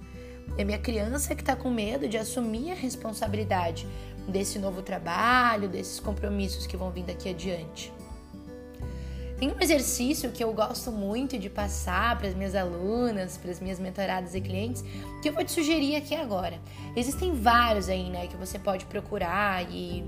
é 0.56 0.64
minha 0.64 0.78
criança 0.78 1.34
que 1.34 1.42
está 1.42 1.54
com 1.54 1.70
medo 1.70 2.08
de 2.08 2.16
assumir 2.16 2.72
a 2.72 2.74
responsabilidade 2.74 3.86
desse 4.26 4.58
novo 4.58 4.82
trabalho, 4.82 5.68
desses 5.68 6.00
compromissos 6.00 6.66
que 6.66 6.76
vão 6.76 6.90
vir 6.90 7.04
daqui 7.04 7.28
adiante. 7.28 7.92
Tem 9.38 9.52
um 9.52 9.60
exercício 9.60 10.32
que 10.32 10.42
eu 10.42 10.52
gosto 10.52 10.90
muito 10.90 11.38
de 11.38 11.48
passar 11.48 12.18
para 12.18 12.26
as 12.26 12.34
minhas 12.34 12.56
alunas, 12.56 13.36
para 13.36 13.52
as 13.52 13.60
minhas 13.60 13.78
mentoradas 13.78 14.34
e 14.34 14.40
clientes, 14.40 14.82
que 15.22 15.28
eu 15.28 15.32
vou 15.32 15.44
te 15.44 15.52
sugerir 15.52 15.94
aqui 15.94 16.12
agora. 16.12 16.60
Existem 16.96 17.32
vários 17.32 17.88
aí, 17.88 18.10
né, 18.10 18.26
que 18.26 18.36
você 18.36 18.58
pode 18.58 18.84
procurar 18.86 19.62
e, 19.70 20.02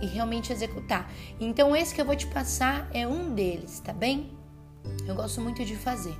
e 0.00 0.06
realmente 0.06 0.52
executar. 0.52 1.10
Então, 1.40 1.74
esse 1.74 1.92
que 1.92 2.00
eu 2.00 2.04
vou 2.04 2.14
te 2.14 2.28
passar 2.28 2.88
é 2.94 3.04
um 3.04 3.34
deles, 3.34 3.80
tá 3.80 3.92
bem? 3.92 4.30
Eu 5.08 5.16
gosto 5.16 5.40
muito 5.40 5.64
de 5.64 5.74
fazer. 5.74 6.14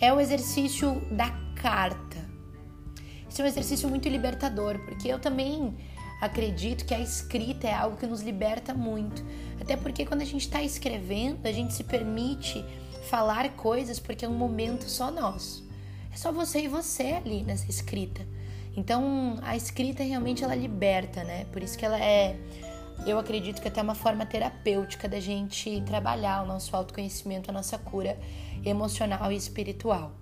É 0.00 0.12
o 0.12 0.20
exercício 0.20 1.00
da 1.12 1.30
carta. 1.54 2.28
Isso 3.30 3.40
é 3.40 3.44
um 3.44 3.48
exercício 3.48 3.88
muito 3.88 4.08
libertador, 4.08 4.80
porque 4.80 5.06
eu 5.06 5.20
também 5.20 5.76
acredito 6.20 6.84
que 6.84 6.94
a 6.94 7.00
escrita 7.00 7.66
é 7.66 7.74
algo 7.74 7.96
que 7.96 8.06
nos 8.06 8.22
liberta 8.22 8.74
muito. 8.74 9.24
Até 9.60 9.76
porque 9.76 10.04
quando 10.04 10.22
a 10.22 10.26
gente 10.26 10.42
está 10.42 10.62
escrevendo, 10.62 11.46
a 11.46 11.52
gente 11.52 11.74
se 11.74 11.84
permite 11.84 12.64
falar 13.08 13.48
coisas 13.50 13.98
porque 13.98 14.24
é 14.24 14.28
um 14.28 14.34
momento 14.34 14.88
só 14.88 15.10
nosso. 15.10 15.64
É 16.12 16.16
só 16.16 16.32
você 16.32 16.62
e 16.62 16.68
você 16.68 17.20
ali 17.24 17.42
nessa 17.42 17.68
escrita. 17.68 18.26
Então, 18.76 19.38
a 19.42 19.56
escrita 19.56 20.02
realmente 20.02 20.42
ela 20.42 20.54
liberta, 20.54 21.22
né? 21.22 21.44
Por 21.52 21.62
isso 21.62 21.78
que 21.78 21.84
ela 21.84 22.00
é, 22.00 22.36
eu 23.06 23.18
acredito 23.18 23.60
que 23.60 23.68
é 23.68 23.70
até 23.70 23.82
uma 23.82 23.94
forma 23.94 24.26
terapêutica 24.26 25.08
da 25.08 25.20
gente 25.20 25.80
trabalhar 25.86 26.42
o 26.42 26.46
nosso 26.46 26.74
autoconhecimento, 26.74 27.50
a 27.50 27.52
nossa 27.52 27.78
cura 27.78 28.18
emocional 28.64 29.30
e 29.30 29.36
espiritual. 29.36 30.12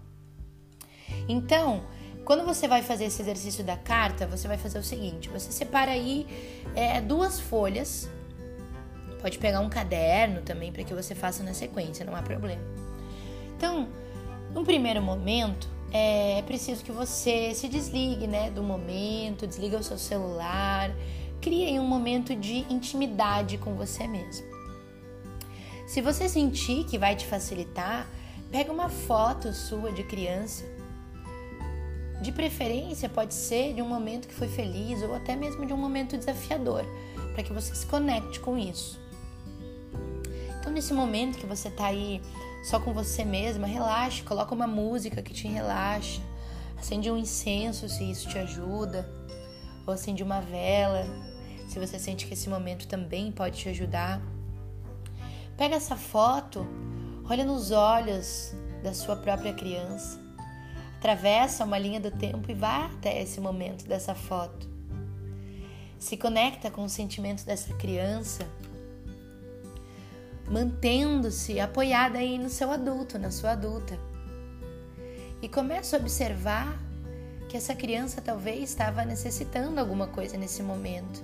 Então, 1.29 1.85
quando 2.33 2.47
você 2.47 2.67
vai 2.67 2.83
fazer 2.83 3.05
esse 3.05 3.21
exercício 3.21 3.63
da 3.63 3.77
carta, 3.77 4.27
você 4.27 4.49
vai 4.49 4.57
fazer 4.57 4.79
o 4.79 4.83
seguinte: 4.83 5.29
você 5.29 5.53
separa 5.53 5.91
aí 5.91 6.27
é, 6.75 6.99
duas 6.99 7.39
folhas. 7.39 8.09
Pode 9.21 9.37
pegar 9.37 9.61
um 9.61 9.69
caderno 9.69 10.41
também 10.41 10.73
para 10.73 10.83
que 10.83 10.95
você 10.95 11.15
faça 11.15 11.43
na 11.43 11.53
sequência, 11.53 12.07
não 12.07 12.17
há 12.17 12.23
problema. 12.23 12.63
Então, 13.55 13.87
no 14.55 14.65
primeiro 14.65 15.03
momento, 15.03 15.69
é, 15.93 16.39
é 16.39 16.43
preciso 16.43 16.83
que 16.83 16.91
você 16.91 17.55
se 17.55 17.69
desligue, 17.69 18.27
né, 18.27 18.51
do 18.51 18.63
momento, 18.63 19.47
desliga 19.47 19.77
o 19.77 19.83
seu 19.83 19.99
celular, 19.99 20.91
crie 21.39 21.79
um 21.79 21.87
momento 21.87 22.35
de 22.35 22.61
intimidade 22.73 23.59
com 23.59 23.75
você 23.75 24.09
mesmo. 24.09 24.47
Se 25.87 26.01
você 26.01 26.31
sentir 26.31 26.85
que 26.85 26.97
vai 26.97 27.15
te 27.15 27.27
facilitar, 27.27 28.09
pega 28.51 28.73
uma 28.73 28.89
foto 28.89 29.53
sua 29.53 29.93
de 29.93 30.03
criança 30.03 30.73
De 32.23 32.31
preferência, 32.31 33.09
pode 33.09 33.35
ser 33.35 33.75
de 33.75 33.83
um 33.83 33.89
momento 33.89 34.29
que 34.29 34.35
foi 34.35 34.47
feliz 34.47 35.03
ou 35.03 35.13
até 35.13 35.35
mesmo 35.35 35.67
de 35.67 35.73
um 35.73 35.77
momento 35.77 36.17
desafiador, 36.17 36.85
para 37.35 37.43
que 37.43 37.53
você 37.53 37.75
se 37.75 37.85
conecte 37.85 38.39
com 38.39 38.57
isso. 38.57 39.01
Então, 40.61 40.73
nesse 40.73 40.95
momento 40.95 41.37
que 41.37 41.47
você 41.47 41.67
está 41.67 41.87
aí 41.87 42.23
só 42.63 42.79
com 42.79 42.93
você 42.95 43.25
mesma, 43.25 43.67
relaxe, 43.67 44.23
coloca 44.23 44.55
uma 44.55 44.69
música 44.69 45.21
que 45.21 45.35
te 45.35 45.49
relaxa, 45.49 46.23
acende 46.79 47.11
um 47.11 47.17
incenso 47.17 47.89
se 47.89 48.09
isso 48.09 48.29
te 48.29 48.39
ajuda, 48.39 49.11
ou 49.85 49.93
acende 49.93 50.23
uma 50.23 50.41
vela, 50.41 51.05
se 51.69 51.77
você 51.81 51.99
sente 51.99 52.25
que 52.25 52.35
esse 52.35 52.49
momento 52.49 52.87
também 52.87 53.33
pode 53.33 53.59
te 53.59 53.69
ajudar. 53.69 54.23
Pega 55.57 55.75
essa 55.75 55.97
foto, 55.97 56.65
olha 57.29 57.45
nos 57.45 57.73
olhos 57.73 58.55
da 58.81 58.95
sua 58.95 59.17
própria 59.17 59.53
criança 59.53 60.22
atravessa 61.03 61.65
uma 61.65 61.77
linha 61.77 61.99
do 61.99 62.13
tempo 62.13 62.49
e 62.49 62.55
vai 62.55 62.85
até 62.85 63.21
esse 63.21 63.41
momento 63.41 63.85
dessa 63.87 64.15
foto. 64.15 64.69
Se 65.99 66.17
conecta 66.17 66.71
com 66.71 66.85
os 66.85 66.93
sentimentos 66.93 67.43
dessa 67.43 67.75
criança, 67.75 68.47
mantendo-se 70.49 71.59
apoiada 71.59 72.19
aí 72.19 72.39
no 72.39 72.49
seu 72.49 72.71
adulto, 72.71 73.19
na 73.19 73.33
sua 73.33 73.51
adulta. 73.51 73.99
E 75.43 75.49
começa 75.49 75.97
a 75.97 75.99
observar 75.99 76.81
que 77.49 77.57
essa 77.57 77.75
criança 77.75 78.23
talvez 78.23 78.71
estava 78.71 79.05
necessitando 79.05 79.81
alguma 79.81 80.07
coisa 80.07 80.37
nesse 80.37 80.63
momento. 80.63 81.21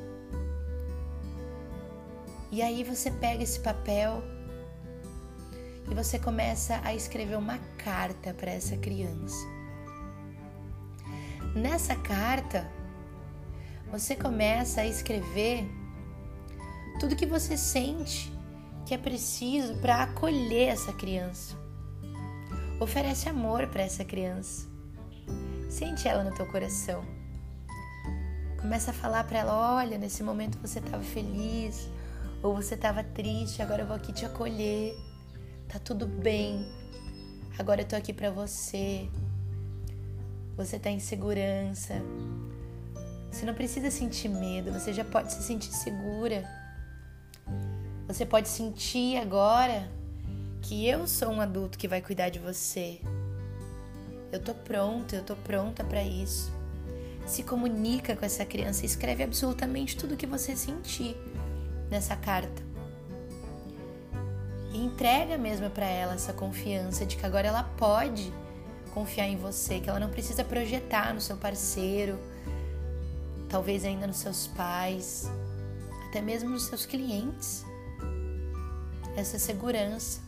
E 2.51 2.61
aí 2.63 2.83
você 2.83 3.13
pega 3.13 3.45
esse 3.45 3.61
papel 3.61 4.25
e 5.89 5.95
você 5.95 6.19
começa 6.19 6.81
a 6.83 6.93
escrever 6.93 7.37
uma 7.37 7.59
carta 7.77 8.35
para 8.35 8.51
essa 8.51 8.77
criança. 8.77 9.58
Nessa 11.55 11.97
carta, 11.97 12.71
você 13.91 14.15
começa 14.15 14.83
a 14.83 14.87
escrever 14.87 15.67
tudo 17.01 17.17
que 17.17 17.27
você 17.27 17.57
sente 17.57 18.33
que 18.85 18.95
é 18.95 18.99
preciso 18.99 19.77
para 19.77 20.03
acolher 20.03 20.69
essa 20.69 20.93
criança. 20.93 21.57
Oferece 22.81 23.29
amor 23.29 23.67
para 23.69 23.83
essa 23.83 24.05
criança. 24.05 24.67
Sente 25.69 26.09
ela 26.09 26.25
no 26.25 26.35
teu 26.35 26.47
coração. 26.47 27.05
Começa 28.61 28.91
a 28.91 28.95
falar 28.95 29.25
para 29.25 29.41
ela: 29.41 29.77
olha, 29.77 29.99
nesse 29.99 30.23
momento 30.23 30.59
você 30.59 30.79
estava 30.79 31.03
feliz 31.03 31.89
ou 32.43 32.55
você 32.55 32.75
estava 32.75 33.03
triste, 33.03 33.61
agora 33.61 33.83
eu 33.83 33.87
vou 33.87 33.97
aqui 33.97 34.13
te 34.13 34.25
acolher. 34.25 34.95
Tá 35.69 35.79
tudo 35.79 36.07
bem. 36.07 36.67
Agora 37.59 37.83
eu 37.83 37.87
tô 37.87 37.97
aqui 37.97 38.13
para 38.13 38.31
você 38.31 39.09
você 40.59 40.75
está 40.75 40.91
em 40.91 40.99
segurança. 40.99 41.95
Você 43.31 43.47
não 43.47 43.55
precisa 43.55 43.93
sentir 43.93 44.29
medo, 44.29 44.73
você 44.73 44.93
já 44.93 45.05
pode 45.05 45.33
se 45.33 45.43
sentir 45.45 45.73
segura. 45.73 46.45
Você 48.09 48.27
pode 48.27 48.49
sentir 48.49 49.19
agora 49.19 49.89
que 50.61 50.87
eu 50.87 51.07
sou 51.07 51.31
um 51.31 51.41
adulto 51.41 51.79
que 51.79 51.87
vai 51.87 52.03
cuidar 52.03 52.31
de 52.31 52.41
você. 52.41 53.01
Eu 54.33 54.41
tô 54.41 54.53
pronta, 54.53 55.15
eu 55.15 55.23
tô 55.23 55.37
pronta 55.37 55.85
para 55.85 56.03
isso. 56.03 56.53
Se 57.25 57.45
comunica 57.45 58.17
com 58.17 58.25
essa 58.25 58.45
criança, 58.45 58.85
escreve 58.85 59.23
absolutamente 59.23 59.97
tudo 59.97 60.17
que 60.17 60.27
você 60.27 60.57
sentir 60.57 61.17
nessa 61.89 62.17
carta. 62.17 62.63
E 64.73 64.79
entrega 64.79 65.39
mesmo 65.39 65.71
para 65.71 65.87
ela 65.87 66.15
essa 66.15 66.33
confiança 66.33 67.07
de 67.07 67.17
que 67.17 67.25
agora 67.25 67.47
ela 67.47 67.63
pode 67.63 68.33
confiar 68.99 69.29
em 69.29 69.37
você, 69.37 69.79
que 69.79 69.89
ela 69.89 70.01
não 70.01 70.11
precisa 70.11 70.43
projetar 70.43 71.15
no 71.15 71.21
seu 71.21 71.37
parceiro, 71.37 72.19
talvez 73.49 73.85
ainda 73.85 74.09
nos 74.09 74.17
seus 74.17 74.49
pais, 74.49 75.31
até 76.09 76.21
mesmo 76.21 76.51
nos 76.51 76.65
seus 76.65 76.85
clientes. 76.85 77.65
Essa 79.17 79.39
segurança. 79.39 80.21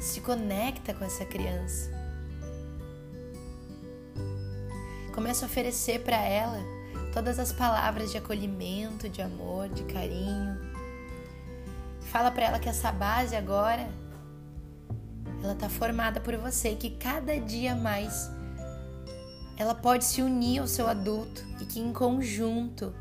Se 0.00 0.20
conecta 0.20 0.92
com 0.92 1.04
essa 1.04 1.24
criança. 1.24 1.88
Começa 5.14 5.44
a 5.44 5.48
oferecer 5.48 6.00
para 6.00 6.16
ela 6.16 6.58
todas 7.12 7.38
as 7.38 7.52
palavras 7.52 8.10
de 8.10 8.18
acolhimento, 8.18 9.08
de 9.08 9.22
amor, 9.22 9.68
de 9.68 9.84
carinho. 9.84 10.58
Fala 12.10 12.32
para 12.32 12.46
ela 12.46 12.58
que 12.58 12.68
essa 12.68 12.90
base 12.90 13.36
agora 13.36 13.88
ela 15.42 15.54
está 15.54 15.68
formada 15.68 16.20
por 16.20 16.36
você 16.36 16.74
que 16.74 16.90
cada 16.90 17.38
dia 17.40 17.74
mais 17.74 18.30
ela 19.56 19.74
pode 19.74 20.04
se 20.04 20.22
unir 20.22 20.60
ao 20.60 20.66
seu 20.66 20.86
adulto 20.86 21.44
e 21.60 21.64
que 21.64 21.80
em 21.80 21.92
conjunto 21.92 22.94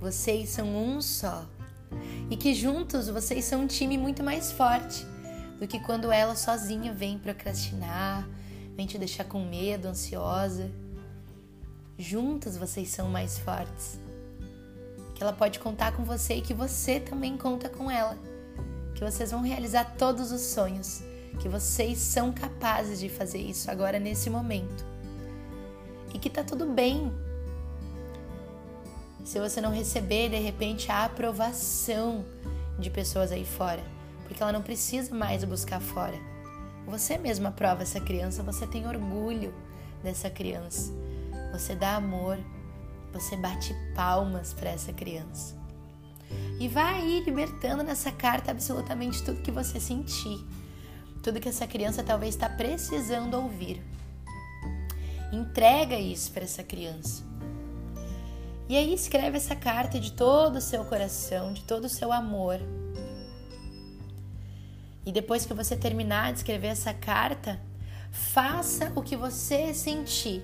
vocês 0.00 0.50
são 0.50 0.76
um 0.76 1.00
só 1.00 1.46
e 2.30 2.36
que 2.36 2.54
juntos 2.54 3.08
vocês 3.08 3.44
são 3.44 3.62
um 3.62 3.66
time 3.66 3.96
muito 3.96 4.22
mais 4.22 4.52
forte 4.52 5.06
do 5.58 5.66
que 5.66 5.80
quando 5.80 6.12
ela 6.12 6.36
sozinha 6.36 6.92
vem 6.92 7.18
procrastinar, 7.18 8.28
vem 8.76 8.86
te 8.86 8.98
deixar 8.98 9.24
com 9.24 9.44
medo, 9.44 9.88
ansiosa. 9.88 10.70
Juntos 11.96 12.56
vocês 12.56 12.90
são 12.90 13.08
mais 13.08 13.38
fortes. 13.38 13.98
Que 15.16 15.22
ela 15.22 15.32
pode 15.32 15.58
contar 15.58 15.92
com 15.96 16.04
você 16.04 16.34
e 16.34 16.42
que 16.42 16.54
você 16.54 17.00
também 17.00 17.36
conta 17.36 17.68
com 17.68 17.90
ela 17.90 18.16
que 18.98 19.04
vocês 19.04 19.30
vão 19.30 19.42
realizar 19.42 19.94
todos 19.96 20.32
os 20.32 20.40
sonhos, 20.40 21.04
que 21.38 21.48
vocês 21.48 21.98
são 21.98 22.32
capazes 22.32 22.98
de 22.98 23.08
fazer 23.08 23.38
isso 23.38 23.70
agora 23.70 23.96
nesse 24.00 24.28
momento. 24.28 24.84
E 26.12 26.18
que 26.18 26.28
tá 26.28 26.42
tudo 26.42 26.66
bem. 26.66 27.12
Se 29.24 29.38
você 29.38 29.60
não 29.60 29.70
receber 29.70 30.30
de 30.30 30.38
repente 30.38 30.90
a 30.90 31.04
aprovação 31.04 32.24
de 32.76 32.90
pessoas 32.90 33.30
aí 33.30 33.44
fora, 33.44 33.84
porque 34.26 34.42
ela 34.42 34.52
não 34.52 34.62
precisa 34.62 35.14
mais 35.14 35.44
buscar 35.44 35.80
fora. 35.80 36.18
Você 36.84 37.16
mesma 37.16 37.50
aprova 37.50 37.82
essa 37.82 38.00
criança, 38.00 38.42
você 38.42 38.66
tem 38.66 38.88
orgulho 38.88 39.54
dessa 40.02 40.28
criança. 40.28 40.92
Você 41.52 41.76
dá 41.76 41.94
amor, 41.94 42.36
você 43.12 43.36
bate 43.36 43.72
palmas 43.94 44.52
para 44.52 44.70
essa 44.70 44.92
criança. 44.92 45.57
E 46.60 46.68
vai 46.68 46.94
aí 46.94 47.20
libertando 47.20 47.82
nessa 47.82 48.10
carta 48.10 48.50
absolutamente 48.50 49.22
tudo 49.22 49.42
que 49.42 49.50
você 49.50 49.78
sentir, 49.78 50.44
tudo 51.22 51.40
que 51.40 51.48
essa 51.48 51.66
criança 51.66 52.02
talvez 52.02 52.34
está 52.34 52.48
precisando 52.48 53.34
ouvir. 53.34 53.82
Entrega 55.32 55.98
isso 55.98 56.32
para 56.32 56.44
essa 56.44 56.62
criança. 56.62 57.22
E 58.68 58.76
aí 58.76 58.92
escreve 58.92 59.36
essa 59.36 59.56
carta 59.56 59.98
de 59.98 60.12
todo 60.12 60.56
o 60.56 60.60
seu 60.60 60.84
coração, 60.84 61.52
de 61.52 61.62
todo 61.64 61.84
o 61.84 61.88
seu 61.88 62.12
amor. 62.12 62.60
E 65.06 65.12
depois 65.12 65.46
que 65.46 65.54
você 65.54 65.74
terminar 65.74 66.32
de 66.32 66.38
escrever 66.38 66.68
essa 66.68 66.92
carta, 66.92 67.58
faça 68.10 68.92
o 68.94 69.02
que 69.02 69.16
você 69.16 69.72
sentir. 69.72 70.42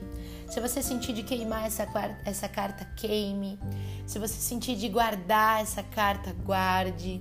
Se 0.55 0.61
você 0.61 0.81
sentir 0.81 1.13
de 1.13 1.25
queimar 1.25 1.67
essa, 1.67 1.85
essa 2.25 2.49
carta, 2.49 2.85
queime. 2.95 3.59
Se 4.07 4.21
você 4.21 4.35
sentir 4.35 4.77
de 4.77 4.89
guardar 4.89 5.61
essa 5.61 5.83
carta, 5.83 6.33
guarde. 6.45 7.21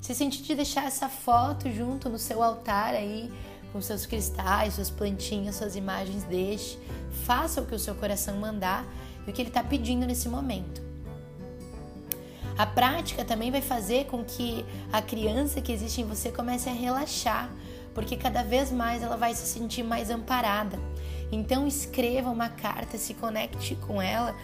Se 0.00 0.14
sentir 0.14 0.42
de 0.42 0.54
deixar 0.54 0.84
essa 0.84 1.08
foto 1.08 1.68
junto 1.68 2.08
no 2.08 2.16
seu 2.16 2.40
altar 2.40 2.94
aí, 2.94 3.28
com 3.72 3.80
seus 3.80 4.06
cristais, 4.06 4.74
suas 4.74 4.88
plantinhas, 4.88 5.56
suas 5.56 5.74
imagens, 5.74 6.22
deixe. 6.22 6.78
Faça 7.26 7.60
o 7.60 7.66
que 7.66 7.74
o 7.74 7.78
seu 7.78 7.96
coração 7.96 8.36
mandar 8.36 8.86
e 9.26 9.30
o 9.30 9.32
que 9.32 9.42
ele 9.42 9.48
está 9.48 9.64
pedindo 9.64 10.06
nesse 10.06 10.28
momento. 10.28 10.80
A 12.56 12.66
prática 12.66 13.24
também 13.24 13.50
vai 13.50 13.62
fazer 13.62 14.04
com 14.06 14.22
que 14.22 14.64
a 14.92 15.02
criança 15.02 15.60
que 15.60 15.72
existe 15.72 16.02
em 16.02 16.04
você 16.04 16.30
comece 16.30 16.68
a 16.68 16.72
relaxar, 16.72 17.50
porque 17.92 18.16
cada 18.16 18.44
vez 18.44 18.70
mais 18.70 19.02
ela 19.02 19.16
vai 19.16 19.34
se 19.34 19.44
sentir 19.44 19.82
mais 19.82 20.08
amparada. 20.08 20.78
Então 21.32 21.66
escreva 21.66 22.30
uma 22.30 22.48
carta, 22.48 22.98
se 22.98 23.14
conecte 23.14 23.76
com 23.76 24.00
ela 24.00 24.36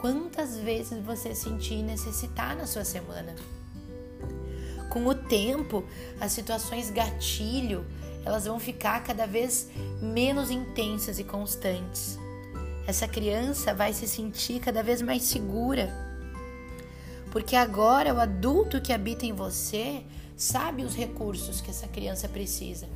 quantas 0.00 0.56
vezes 0.58 1.02
você 1.02 1.34
sentir 1.34 1.82
necessitar 1.82 2.54
na 2.56 2.66
sua 2.66 2.84
semana. 2.84 3.34
Com 4.90 5.06
o 5.06 5.14
tempo, 5.14 5.84
as 6.20 6.32
situações 6.32 6.90
gatilho, 6.90 7.86
elas 8.24 8.44
vão 8.44 8.60
ficar 8.60 9.02
cada 9.02 9.26
vez 9.26 9.68
menos 10.00 10.50
intensas 10.50 11.18
e 11.18 11.24
constantes. 11.24 12.18
Essa 12.86 13.08
criança 13.08 13.72
vai 13.72 13.92
se 13.94 14.06
sentir 14.06 14.60
cada 14.60 14.82
vez 14.82 15.00
mais 15.00 15.22
segura. 15.22 15.90
Porque 17.32 17.56
agora 17.56 18.14
o 18.14 18.20
adulto 18.20 18.80
que 18.80 18.92
habita 18.92 19.24
em 19.24 19.32
você 19.32 20.04
sabe 20.36 20.84
os 20.84 20.94
recursos 20.94 21.60
que 21.60 21.70
essa 21.70 21.88
criança 21.88 22.28
precisa. 22.28 22.86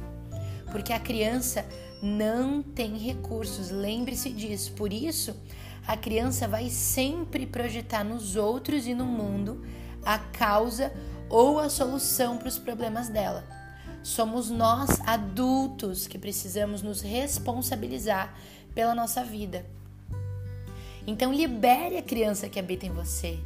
Porque 0.70 0.92
a 0.92 1.00
criança 1.00 1.64
não 2.02 2.62
tem 2.62 2.96
recursos, 2.96 3.70
lembre-se 3.70 4.31
disso. 4.31 4.72
Por 4.72 4.92
isso, 4.92 5.37
a 5.87 5.96
criança 5.96 6.46
vai 6.46 6.68
sempre 6.68 7.46
projetar 7.46 8.04
nos 8.04 8.37
outros 8.37 8.87
e 8.87 8.94
no 8.94 9.07
mundo 9.07 9.64
a 10.04 10.18
causa 10.18 10.92
ou 11.28 11.59
a 11.59 11.68
solução 11.68 12.38
para 12.38 12.48
os 12.48 12.59
problemas 12.59 13.09
dela. 13.09 13.44
Somos 14.02 14.48
nós, 14.48 15.00
adultos, 15.07 16.07
que 16.07 16.18
precisamos 16.18 16.83
nos 16.83 17.00
responsabilizar 17.00 18.35
pela 18.74 18.94
nossa 18.94 19.24
vida. 19.24 19.66
Então, 21.07 21.33
libere 21.33 21.96
a 21.96 22.02
criança 22.02 22.48
que 22.48 22.59
habita 22.59 22.87
em 22.87 22.90
você. 22.90 23.38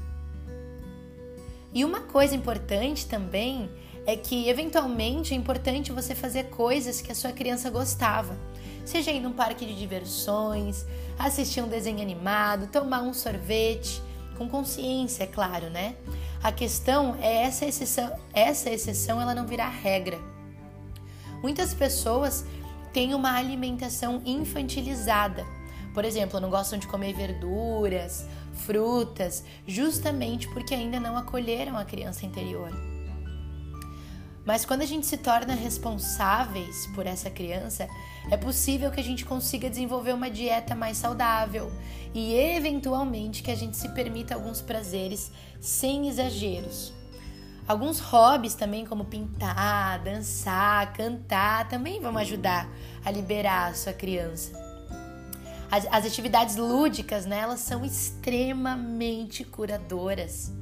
E 1.73 1.85
uma 1.85 2.01
coisa 2.01 2.35
importante 2.35 3.07
também 3.07 3.71
é 4.07 4.17
que, 4.17 4.49
eventualmente, 4.49 5.33
é 5.33 5.37
importante 5.37 5.93
você 5.93 6.15
fazer 6.15 6.45
coisas 6.45 7.01
que 7.01 7.13
a 7.13 7.15
sua 7.15 7.33
criança 7.33 7.71
gostava. 7.71 8.37
Seja 8.85 9.13
ir 9.13 9.21
num 9.21 9.33
parque 9.33 9.65
de 9.65 9.75
diversões, 9.75 10.85
assistir 11.19 11.61
um 11.61 11.69
desenho 11.69 12.01
animado, 12.01 12.67
tomar 12.67 13.03
um 13.03 13.15
sorvete, 13.15 14.03
com 14.37 14.49
consciência, 14.49 15.25
é 15.25 15.27
claro, 15.27 15.71
né? 15.71 15.95
A 16.43 16.51
questão 16.51 17.17
é 17.21 17.45
essa 17.45 17.65
exceção, 17.65 18.13
essa 18.33 18.71
exceção 18.71 19.21
ela 19.21 19.35
não 19.35 19.47
virá 19.47 19.69
regra. 19.69 20.19
Muitas 21.41 21.73
pessoas 21.73 22.45
têm 22.93 23.15
uma 23.15 23.37
alimentação 23.37 24.21
infantilizada. 24.25 25.47
Por 25.95 26.05
exemplo, 26.05 26.41
não 26.41 26.51
gostam 26.51 26.79
de 26.79 26.87
comer 26.89 27.13
verduras, 27.13 28.27
frutas, 28.53 29.45
justamente 29.67 30.49
porque 30.49 30.75
ainda 30.75 30.99
não 30.99 31.17
acolheram 31.17 31.77
a 31.77 31.85
criança 31.85 32.27
interior. 32.27 32.92
Mas 34.45 34.65
quando 34.65 34.83
a 34.83 34.87
gente 34.87 35.07
se 35.07 35.17
torna 35.17 35.55
responsáveis 35.55 36.87
por 36.95 37.07
essa 37.07 37.31
criança, 37.31 37.89
é 38.31 38.37
possível 38.37 38.91
que 38.91 38.99
a 38.99 39.05
gente 39.05 39.25
consiga 39.25 39.71
desenvolver 39.71 40.13
uma 40.13 40.31
dieta 40.31 40.75
mais 40.75 40.97
saudável 40.97 41.71
e, 42.13 42.35
eventualmente, 42.35 43.43
que 43.43 43.51
a 43.51 43.55
gente 43.55 43.77
se 43.77 43.89
permita 43.91 44.35
alguns 44.35 44.61
prazeres 44.61 45.31
sem 45.61 46.09
exageros. 46.09 46.93
Alguns 47.69 48.01
hobbies 48.01 48.55
também, 48.55 48.85
como 48.85 49.05
pintar, 49.05 50.01
dançar, 50.01 50.93
cantar, 50.93 51.69
também 51.69 52.01
vão 52.01 52.19
ajudar 52.19 52.69
a 53.05 53.11
liberar 53.11 53.71
a 53.71 53.75
sua 53.75 53.93
criança. 53.93 54.61
As, 55.71 55.87
as 55.87 56.05
atividades 56.05 56.57
lúdicas, 56.57 57.25
né, 57.25 57.39
elas 57.39 57.61
são 57.61 57.85
extremamente 57.85 59.45
curadoras. 59.45 60.53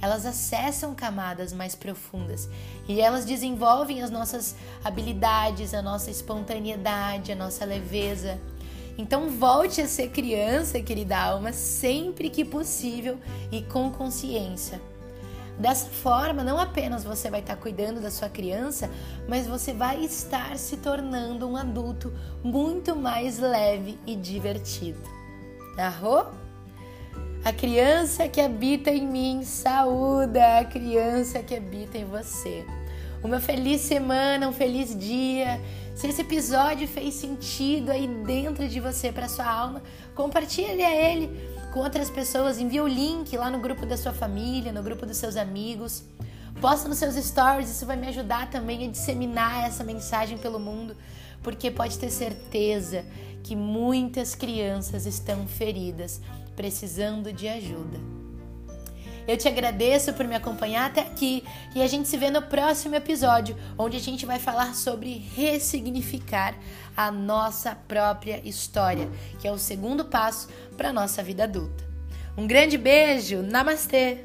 Elas 0.00 0.26
acessam 0.26 0.94
camadas 0.94 1.52
mais 1.52 1.74
profundas 1.74 2.48
e 2.86 3.00
elas 3.00 3.24
desenvolvem 3.24 4.02
as 4.02 4.10
nossas 4.10 4.54
habilidades, 4.84 5.72
a 5.72 5.80
nossa 5.80 6.10
espontaneidade, 6.10 7.32
a 7.32 7.36
nossa 7.36 7.64
leveza. 7.64 8.38
Então 8.98 9.30
volte 9.30 9.80
a 9.80 9.88
ser 9.88 10.08
criança, 10.08 10.80
querida 10.80 11.18
alma, 11.18 11.52
sempre 11.52 12.30
que 12.30 12.44
possível 12.44 13.18
e 13.50 13.62
com 13.62 13.90
consciência. 13.90 14.80
Dessa 15.58 15.88
forma, 15.88 16.44
não 16.44 16.58
apenas 16.58 17.02
você 17.02 17.30
vai 17.30 17.40
estar 17.40 17.56
cuidando 17.56 17.98
da 18.00 18.10
sua 18.10 18.28
criança, 18.28 18.90
mas 19.26 19.46
você 19.46 19.72
vai 19.72 20.04
estar 20.04 20.58
se 20.58 20.76
tornando 20.76 21.48
um 21.48 21.56
adulto 21.56 22.12
muito 22.44 22.94
mais 22.94 23.38
leve 23.38 23.98
e 24.06 24.14
divertido. 24.14 25.00
Arro? 25.78 26.45
A 27.46 27.52
criança 27.52 28.28
que 28.28 28.40
habita 28.40 28.90
em 28.90 29.06
mim 29.06 29.44
saúda 29.44 30.58
a 30.58 30.64
criança 30.64 31.44
que 31.44 31.54
habita 31.54 31.96
em 31.96 32.04
você. 32.04 32.66
Uma 33.22 33.38
feliz 33.38 33.82
semana, 33.82 34.48
um 34.48 34.52
feliz 34.52 34.98
dia. 34.98 35.60
Se 35.94 36.08
esse 36.08 36.22
episódio 36.22 36.88
fez 36.88 37.14
sentido 37.14 37.92
aí 37.92 38.08
dentro 38.08 38.66
de 38.66 38.80
você 38.80 39.12
para 39.12 39.28
sua 39.28 39.48
alma, 39.48 39.80
compartilhe 40.12 40.82
ele 40.82 41.30
com 41.72 41.78
outras 41.78 42.10
pessoas, 42.10 42.58
envie 42.58 42.80
o 42.80 42.88
link 42.88 43.36
lá 43.36 43.48
no 43.48 43.60
grupo 43.60 43.86
da 43.86 43.96
sua 43.96 44.12
família, 44.12 44.72
no 44.72 44.82
grupo 44.82 45.06
dos 45.06 45.16
seus 45.16 45.36
amigos. 45.36 46.02
Posta 46.60 46.88
nos 46.88 46.98
seus 46.98 47.14
stories, 47.14 47.70
isso 47.70 47.86
vai 47.86 47.94
me 47.96 48.08
ajudar 48.08 48.50
também 48.50 48.88
a 48.88 48.90
disseminar 48.90 49.68
essa 49.68 49.84
mensagem 49.84 50.36
pelo 50.36 50.58
mundo, 50.58 50.96
porque 51.44 51.70
pode 51.70 51.96
ter 51.96 52.10
certeza 52.10 53.04
que 53.44 53.54
muitas 53.54 54.34
crianças 54.34 55.06
estão 55.06 55.46
feridas 55.46 56.20
precisando 56.56 57.32
de 57.32 57.46
ajuda. 57.46 58.16
Eu 59.28 59.36
te 59.36 59.48
agradeço 59.48 60.12
por 60.12 60.26
me 60.26 60.36
acompanhar 60.36 60.86
até 60.86 61.00
aqui 61.00 61.42
e 61.74 61.82
a 61.82 61.86
gente 61.88 62.08
se 62.08 62.16
vê 62.16 62.30
no 62.30 62.42
próximo 62.42 62.94
episódio, 62.94 63.56
onde 63.76 63.96
a 63.96 64.00
gente 64.00 64.24
vai 64.24 64.38
falar 64.38 64.74
sobre 64.74 65.18
ressignificar 65.34 66.54
a 66.96 67.10
nossa 67.10 67.74
própria 67.74 68.40
história, 68.48 69.08
que 69.40 69.48
é 69.48 69.52
o 69.52 69.58
segundo 69.58 70.04
passo 70.04 70.48
para 70.76 70.90
a 70.90 70.92
nossa 70.92 71.24
vida 71.24 71.42
adulta. 71.42 71.84
Um 72.36 72.46
grande 72.46 72.78
beijo, 72.78 73.42
namastê! 73.42 74.24